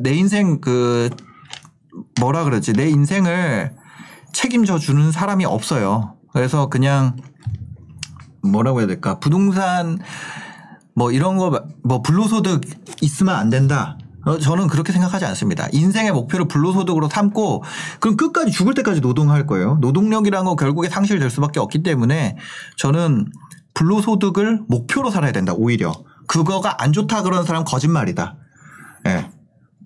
[0.00, 1.08] 내 인생 그
[2.20, 3.72] 뭐라 그러지 내 인생을
[4.32, 6.14] 책임져 주는 사람이 없어요.
[6.32, 7.16] 그래서 그냥
[8.42, 9.98] 뭐라고 해야 될까 부동산
[10.94, 11.50] 뭐 이런 거
[11.82, 12.60] 뭐 불로소득
[13.00, 13.96] 있으면 안 된다.
[14.28, 15.68] 어, 저는 그렇게 생각하지 않습니다.
[15.72, 17.64] 인생의 목표를 불로소득으로 삼고
[17.98, 19.78] 그럼 끝까지 죽을 때까지 노동할 거예요.
[19.80, 22.36] 노동력이라는 건 결국에 상실될 수밖에 없기 때문에
[22.76, 23.26] 저는
[23.72, 25.54] 불로소득을 목표로 살아야 된다.
[25.56, 25.92] 오히려
[26.26, 28.36] 그거가 안 좋다 그러는 사람 은 거짓말이다.
[29.06, 29.30] 예.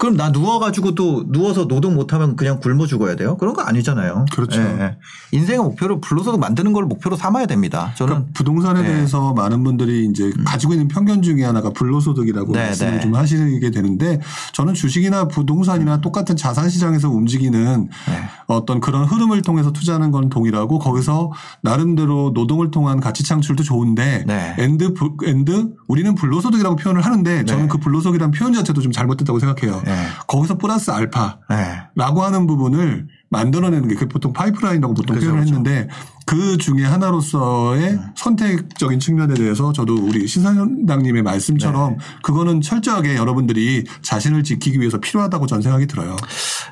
[0.03, 3.37] 그럼 나 누워가지고 또 누워서 노동 못하면 그냥 굶어 죽어야 돼요?
[3.37, 4.25] 그런 거 아니잖아요.
[4.33, 4.61] 그렇죠.
[4.61, 4.97] 예, 예.
[5.31, 7.93] 인생의 목표를 불로소득 만드는 걸 목표로 삼아야 됩니다.
[7.95, 8.89] 저는 그러니까 부동산에 네.
[8.89, 8.95] 음.
[8.95, 13.01] 대해서 많은 분들이 이제 가지고 있는 편견 중에 하나가 불로소득이라고 네, 말씀을 네.
[13.01, 14.21] 좀 하시게 되는데
[14.53, 18.29] 저는 주식이나 부동산이나 똑같은 자산 시장에서 움직이는 네.
[18.55, 21.33] 어떤 그런 흐름을 통해서 투자하는 건 동일하고 거기서
[21.63, 24.55] 나름대로 노동을 통한 가치 창출도 좋은데 네.
[24.59, 27.69] and 부- and 우리는 불로소득이라고 표현을 하는데 저는 네.
[27.69, 29.83] 그 불로소득이라는 표현 자체도 좀 잘못됐다고 생각해요.
[29.85, 30.07] 네.
[30.27, 31.83] 거기서 플러스 알파 예.
[31.95, 35.47] 라고 하는 부분을 만들어내는 게 그게 보통 파이프라인이라고 보통 그죠, 표현을.
[35.47, 36.22] 했는데 그
[36.59, 38.07] 중에 하나로서의 음.
[38.17, 41.99] 선택적인 측면에 대해서 저도 우리 신사장님의 말씀처럼 네.
[42.23, 46.17] 그거는 철저하게 여러분들이 자신을 지키기 위해서 필요하다고 전 생각이 들어요.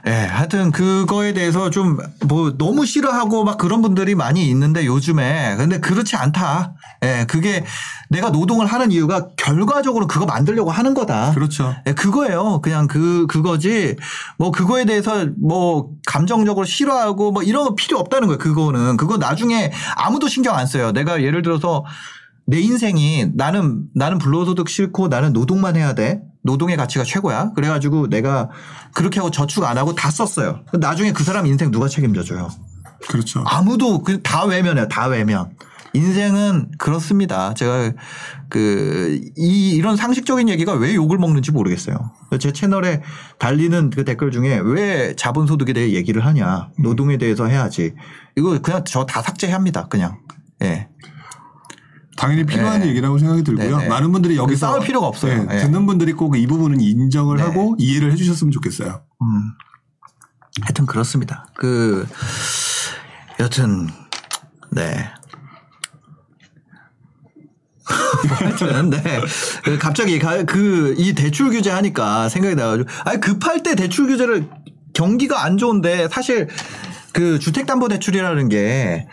[0.06, 5.80] 예, 하여튼 그거에 대해서 좀 뭐 너무 싫어하고 막 그런 분들이 많이 있는데 요즘에 근데
[5.80, 6.74] 그렇지 않다.
[7.02, 7.64] 예, 그게
[8.08, 11.32] 내가 노동을 하는 이유가 결과적으로 그거 만들려고 하는 거다.
[11.32, 11.74] 그렇죠.
[11.86, 12.60] 예, 그거예요.
[12.60, 13.96] 그냥 그 그거지.
[14.38, 18.38] 뭐 그거에 대해서 뭐 감정적으로 싫어하고 뭐 이런 거 필요 없다는 거예요.
[18.38, 19.49] 그거는 그거 나중에
[19.96, 20.92] 아무도 신경 안 써요.
[20.92, 21.84] 내가 예를 들어서
[22.46, 26.20] 내 인생이 나는 나는 불로소득 싫고 나는 노동만 해야 돼.
[26.42, 27.52] 노동의 가치가 최고야.
[27.54, 28.48] 그래가지고 내가
[28.94, 30.64] 그렇게 하고 저축 안 하고 다 썼어요.
[30.72, 32.50] 나중에 그 사람 인생 누가 책임져줘요?
[33.08, 33.44] 그렇죠.
[33.46, 34.88] 아무도 그다 외면해요.
[34.88, 35.50] 다 외면.
[35.92, 37.52] 인생은 그렇습니다.
[37.54, 37.92] 제가
[38.48, 41.96] 그 이 이런 상식적인 얘기가 왜 욕을 먹는지 모르겠어요.
[42.38, 43.02] 제 채널에
[43.38, 46.68] 달리는 그 댓글 중에 왜 자본소득에 대해 얘기를 하냐.
[46.78, 47.94] 노동에 대해서 해야지.
[48.36, 49.88] 이거 그냥 저 다 삭제합니다.
[49.88, 50.18] 그냥.
[50.62, 50.88] 예.
[52.16, 52.88] 당연히 필요한 네.
[52.88, 53.76] 얘기라고 생각이 들고요.
[53.78, 53.88] 네, 네.
[53.88, 55.44] 많은 분들이 여기서 싸울 필요가 없어요.
[55.44, 55.58] 네, 예.
[55.60, 57.42] 듣는 분들이 꼭 이 부분은 인정을 네.
[57.44, 59.02] 하고 이해를 해주셨으면 좋겠어요.
[59.22, 59.26] 음.
[60.62, 61.46] 하여튼 그렇습니다.
[61.56, 62.06] 그
[63.38, 63.88] 여튼
[64.70, 65.10] 네.
[68.28, 69.20] 하여튼 네.
[69.64, 74.48] 그 갑자기 그 이 대출 규제 하니까 생각이 나가지고 아니 급할 때 대출 규제를
[74.92, 76.48] 경기가 안 좋은데 사실
[77.12, 79.06] 그 주택담보대출이라는 게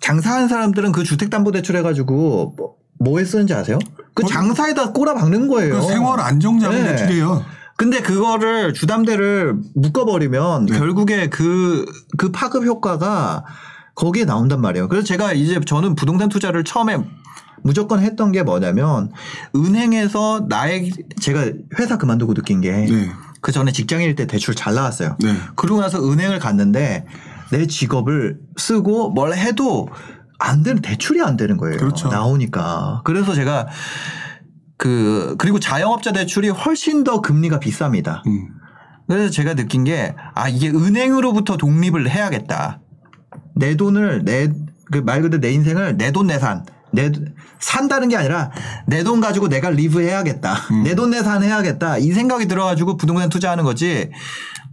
[0.00, 3.78] 장사하는 사람들은 그 주택담보대출 해가지고 뭐, 뭐에 쓰는지 아세요?
[4.14, 5.80] 그 장사에다 꼬라박는 거예요.
[5.80, 6.96] 그 생활 안정자금 네.
[6.96, 7.44] 대출이에요.
[7.76, 10.78] 근데 그거를 주담대를 묶어버리면 네.
[10.78, 11.84] 결국에 그,
[12.16, 13.44] 그 파급 효과가
[13.94, 14.88] 거기에 나온단 말이에요.
[14.88, 16.98] 그래서 제가 이제 저는 부동산 투자를 처음에
[17.62, 19.10] 무조건 했던 게 뭐냐면
[19.54, 21.46] 은행에서 나의 제가
[21.78, 23.10] 회사 그만두고 느낀 게 네.
[23.40, 25.16] 그 전에 직장인일 때 대출 잘 나왔어요.
[25.22, 25.34] 네.
[25.54, 27.06] 그러고 나서 은행을 갔는데
[27.50, 29.88] 내 직업을 쓰고 뭘 해도
[30.38, 31.78] 안 되는 대출이 안 되는 거예요.
[31.78, 32.08] 그렇죠.
[32.08, 33.02] 나오니까.
[33.04, 33.66] 그래서 제가
[34.76, 38.26] 그 그리고 자영업자 대출이 훨씬 더 금리가 비쌉니다.
[38.26, 38.48] 음.
[39.08, 42.80] 그래서 제가 느낀 게 아 이게 은행으로부터 독립을 해야겠다.
[43.54, 44.48] 내 돈을 내
[44.92, 47.10] 그 말 그대로 내 인생을 내 돈 내산 내
[47.58, 48.50] 산다는 게 아니라
[48.86, 50.54] 내 돈 가지고 내가 리브 해야겠다.
[50.84, 51.98] 내돈 내산 해야겠다.
[51.98, 54.10] 이 생각이 들어가지고 부동산 투자하는 거지.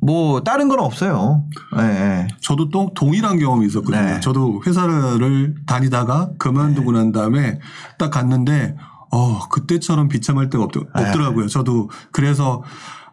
[0.04, 1.46] 뭐 다른 건 없어요.
[1.78, 1.84] 예.
[1.84, 2.28] 예.
[2.42, 4.02] 저도 또 동일한 경험이 있었거든요.
[4.02, 4.20] 네.
[4.20, 7.60] 저도 회사를 다니다가 그만두고 난 다음에
[7.98, 8.76] 딱 갔는데
[9.12, 11.12] 어 그때처럼 비참할 때가 없, 네.
[11.12, 12.64] 더라고요 저도 그래서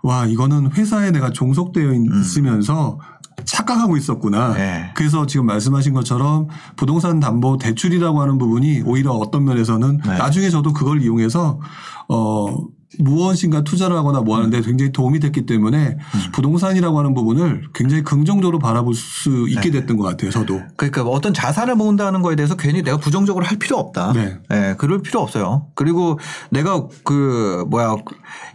[0.02, 2.98] 와 이거는 회사에 내가 종속되어 있으면서
[3.44, 4.54] 착각하고 있었구나.
[4.54, 4.90] 네.
[4.94, 10.18] 그래서 지금 말씀하신 것처럼 부동산 담보 대출이라고 하는 부분이 오히려 어떤 면에서는 네.
[10.18, 11.60] 나중에 저도 그걸 이용해서
[12.08, 12.56] 어
[12.98, 15.98] 무언신가 투자를 하거나 뭐 하는데 굉장히 도움이 됐기 때문에
[16.32, 20.30] 부동산이라고 하는 부분을 굉장히 긍정적으로 바라볼 수 있게 됐던 것 같아요.
[20.30, 20.60] 저도.
[20.76, 24.12] 그러니까 뭐 어떤 자산을 모은다는 거에 대해서 괜히 내가 부정적으로 할 필요 없다.
[24.12, 24.38] 네.
[24.52, 25.66] 예, 그럴 필요 없어요.
[25.74, 26.18] 그리고
[26.50, 27.94] 내가 그 뭐야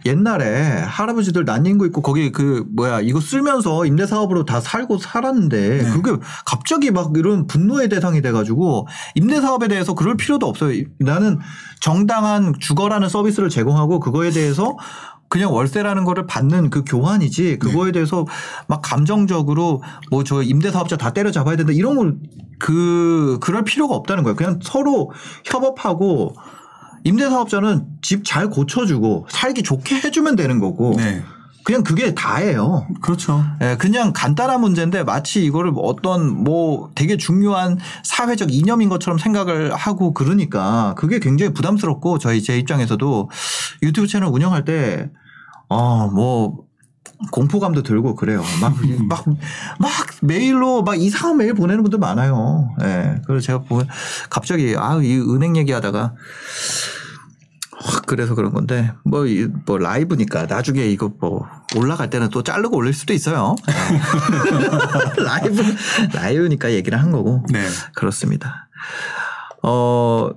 [0.04, 5.90] 옛날에 할아버지들 난닝구 있고 거기 그 뭐야 이거 쓰면서 임대 사업으로 다 살고 살았는데 네.
[5.90, 10.82] 그게 갑자기 막 이런 분노의 대상이 돼가지고 임대 사업에 대해서 그럴 필요도 없어요.
[10.98, 11.38] 나는
[11.80, 14.76] 정당한 주거라는 서비스를 제공하고 그거에 대해서
[15.28, 18.26] 그냥 월세라는 거를 받는 그 교환이지 그거에 대해서
[18.68, 22.16] 막 감정적으로 뭐 저 임대 사업자 다 때려잡아야 된다 이런 걸
[22.58, 24.34] 그 그럴 필요가 없다는 거예요.
[24.36, 25.10] 그냥 서로
[25.44, 26.34] 협업하고
[27.04, 31.22] 임대 사업자는 집 잘 고쳐주고 살기 좋게 해주면 되는 거고 네.
[31.66, 32.86] 그냥 그게 다예요.
[33.00, 33.44] 그렇죠.
[33.60, 40.14] 예, 그냥 간단한 문제인데 마치 이거를 어떤 뭐 되게 중요한 사회적 이념인 것처럼 생각을 하고
[40.14, 43.30] 그러니까 그게 굉장히 부담스럽고 저희 제 입장에서도
[43.82, 45.10] 유튜브 채널 운영할 때
[45.68, 46.66] 어, 뭐
[47.32, 48.44] 공포감도 들고 그래요.
[48.60, 48.72] 막,
[49.08, 49.24] 막,
[49.80, 49.90] 막
[50.22, 52.76] 메일로 막 이상한 메일 보내는 분들 많아요.
[52.82, 53.22] 예.
[53.26, 53.88] 그래서 제가 보면
[54.30, 56.14] 갑자기 아, 이 은행 얘기하다가
[57.78, 61.46] 확 그래서 그런 건데 뭐, 이- 뭐 라이브니까 나중에 이거 뭐
[61.76, 63.54] 올라갈 때는 또 자르고 올릴 수도 있어요.
[63.68, 65.22] 예.
[65.22, 65.62] 라이브
[66.14, 67.66] 라이브니까 얘기를 한 거고 네.
[67.94, 68.68] 그렇습니다.
[69.62, 70.30] 어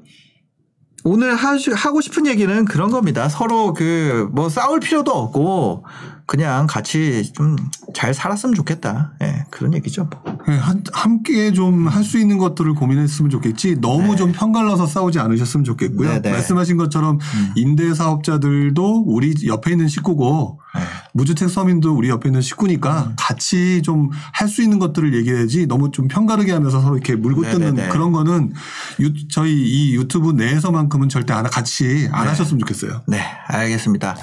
[1.06, 3.30] 오늘 하고 싶은 얘기는 그런 겁니다.
[3.30, 5.86] 서로 그 뭐 싸울 필요도 없고
[6.26, 7.56] 그냥 같이 좀
[7.94, 9.14] 잘 살았으면 좋겠다.
[9.24, 10.10] 예, 그런 얘기죠.
[10.12, 10.29] 뭐.
[10.50, 15.64] 네, 한- 함께 좀 할 수 있는 것들을 고민했으면 좋겠지 너무 좀 편갈라서 싸우지 않으셨으면
[15.64, 16.10] 좋겠고요.
[16.14, 16.32] 네, 네.
[16.32, 17.20] 말씀하신 것처럼
[17.56, 20.82] 임대 사업자들도 우리 옆에 있는 식구고 네.
[21.14, 23.14] 무주택 서민도 우리 옆에 있는 식구니까 음.
[23.18, 27.52] 같이 좀 할 수 있는 것들을 얘기해야지 너무 좀 편가르게 하면서 서로 이렇게 물고 네,
[27.52, 27.90] 뜯는 네, 네.
[27.90, 28.54] 그런 거는
[29.02, 33.02] 유- 저희 이 유튜브 내에서만큼은 절대 안 같이 안 하셨으면 좋겠어요.
[33.08, 34.16] 네, 알겠습니다.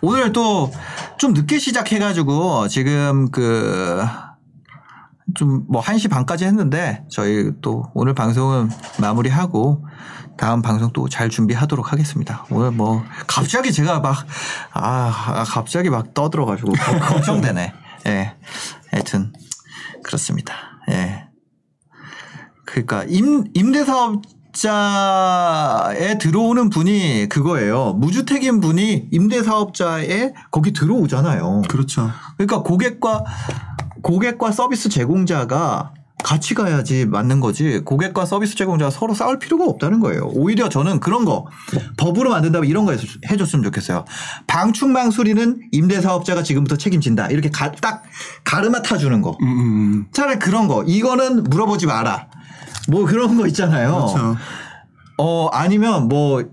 [0.00, 0.70] 오늘 또
[1.18, 4.04] 좀 늦게 시작해가지고 지금 그
[5.34, 8.70] 좀 뭐 1시 반까지 했는데 저희 또 오늘 방송은
[9.00, 9.84] 마무리하고
[10.38, 12.44] 다음 방송 또 잘 준비하도록 하겠습니다.
[12.50, 14.24] 오늘 뭐 갑자기 제가 막
[14.72, 17.72] 아, 아, 갑자기 막 떠들어가지고 걱- 걱정되네.
[18.06, 18.34] 예.
[18.92, 19.32] 하여튼
[20.04, 20.54] 그렇습니다.
[20.90, 21.24] 예.
[22.64, 23.44] 그러니까 임
[24.62, 27.94] 임대사업자에 들어오는 분이 그거예요.
[27.94, 31.62] 무주택인 분이 임대사업자에 거기 들어오잖아요.
[31.68, 32.10] 그렇죠.
[32.36, 33.24] 그러니까 고객과
[34.10, 35.92] 고객과 서비스 제공자가
[36.22, 37.80] 같이 가야지 맞는 거지.
[37.84, 40.30] 고객과 서비스 제공자가 서로 싸울 필요가 없다는 거예요.
[40.32, 41.46] 오히려 저는 그런 거
[41.96, 44.04] 법으로 만든다면 이런 거 해줬- 해줬으면 좋겠어요.
[44.46, 47.28] 방충망 수리는 임대사업자가 지금부터 책임진다.
[47.28, 48.04] 이렇게 가- 딱
[48.44, 49.36] 가르마 타주는 거.
[49.42, 50.06] 음, 음, 음.
[50.12, 50.84] 차라리 그런 거.
[50.84, 52.28] 이거는 물어보지 마라.
[52.88, 53.92] 뭐 그런 거 있잖아요.
[53.92, 54.36] 그렇죠.
[55.18, 56.44] 어, 아니면 뭐,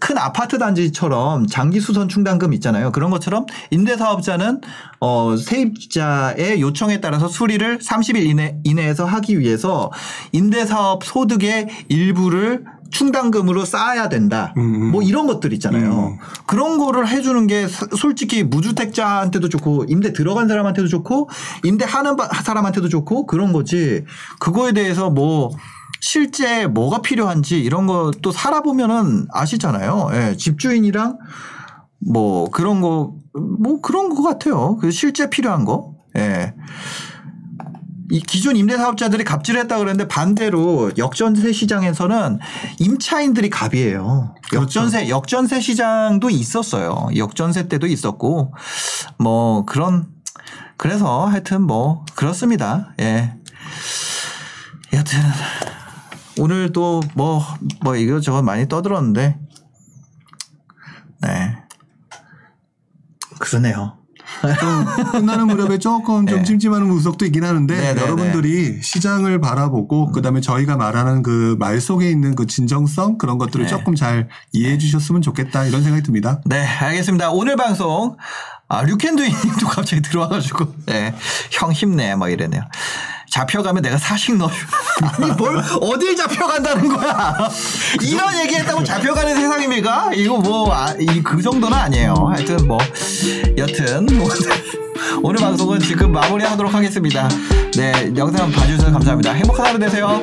[0.00, 2.90] 큰 아파트 단지처럼 장기 수선 충당금 있잖아요.
[2.90, 4.60] 그런 것처럼 임대사업자는
[5.00, 9.90] 어, 세입자의 요청에 따라서 수리를 30일 이내, 이내에서 하기 위해서
[10.32, 14.52] 임대사업 소득의 일부를 충당금으로 쌓아야 된다.
[14.56, 14.90] 음, 음.
[14.90, 16.18] 뭐 이런 것들 있잖아요.
[16.46, 21.30] 그런 거를 해주는 게 사- 솔직히 무주택자한테도 좋고 임대 들어간 사람한테도 좋고
[21.62, 24.04] 임대하는 바- 사람한테도 좋고 그런 거지.
[24.40, 25.50] 그거에 대해서 뭐
[26.00, 30.10] 실제 뭐가 필요한지 이런 것도 살아보면은 아시잖아요.
[30.14, 31.18] 예, 집주인이랑
[32.00, 34.76] 뭐 그런 거 뭐 그런 거 같아요.
[34.76, 35.94] 그 실제 필요한 거.
[36.16, 36.54] 예.
[38.12, 42.40] 이 기존 임대 사업자들이 갑질했다 그랬는데 반대로 역전세 시장에서는
[42.80, 44.34] 임차인들이 갑이에요.
[44.52, 47.08] 역전세 역전세 시장도 있었어요.
[47.16, 48.52] 역전세 때도 있었고
[49.18, 50.08] 뭐 그런
[50.76, 52.92] 그래서 하여튼 뭐 그렇습니다.
[52.98, 53.34] 예.
[54.92, 55.20] 여튼
[56.40, 59.38] 오늘 또뭐뭐 이거 저거 많이 떠들었는데
[61.22, 61.56] 네
[63.38, 63.96] 그러네요.
[64.60, 66.44] 좀 끝나는 무렵에 조금 좀 네.
[66.44, 72.08] 찜찜하는 구석도 있긴 하는데 네, 네, 여러분들이 시장을 바라보고 그다음에 저희가 말하는 그 말 속에
[72.10, 73.68] 있는 그 진정성 그런 것들을 네.
[73.70, 76.40] 조금 잘 이해해 주셨으면 좋겠다 이런 생각이 듭니다.
[76.46, 77.32] 네, 알겠습니다.
[77.32, 78.16] 오늘 방송
[78.68, 81.12] 아, 류켄두이님도 갑자기 들어와가지고 네,
[81.50, 82.62] 형 힘내 막 이러네요.
[83.30, 84.50] 잡혀가면 내가 사식 넣어.
[85.00, 87.48] 아니 뭘 어딜 잡혀간다는 거야?
[88.02, 90.10] 이런 얘기했다고 잡혀가는 세상입니까?
[90.14, 92.14] 이거 뭐이그 정도는 아니에요.
[92.28, 92.78] 하여튼 뭐
[93.56, 94.36] 여튼 오늘,
[95.22, 97.28] 오늘 방송은 지금 마무리하도록 하겠습니다.
[97.76, 99.32] 네, 영상 봐주셔서 감사합니다.
[99.32, 100.20] 행복한 하루 되세요.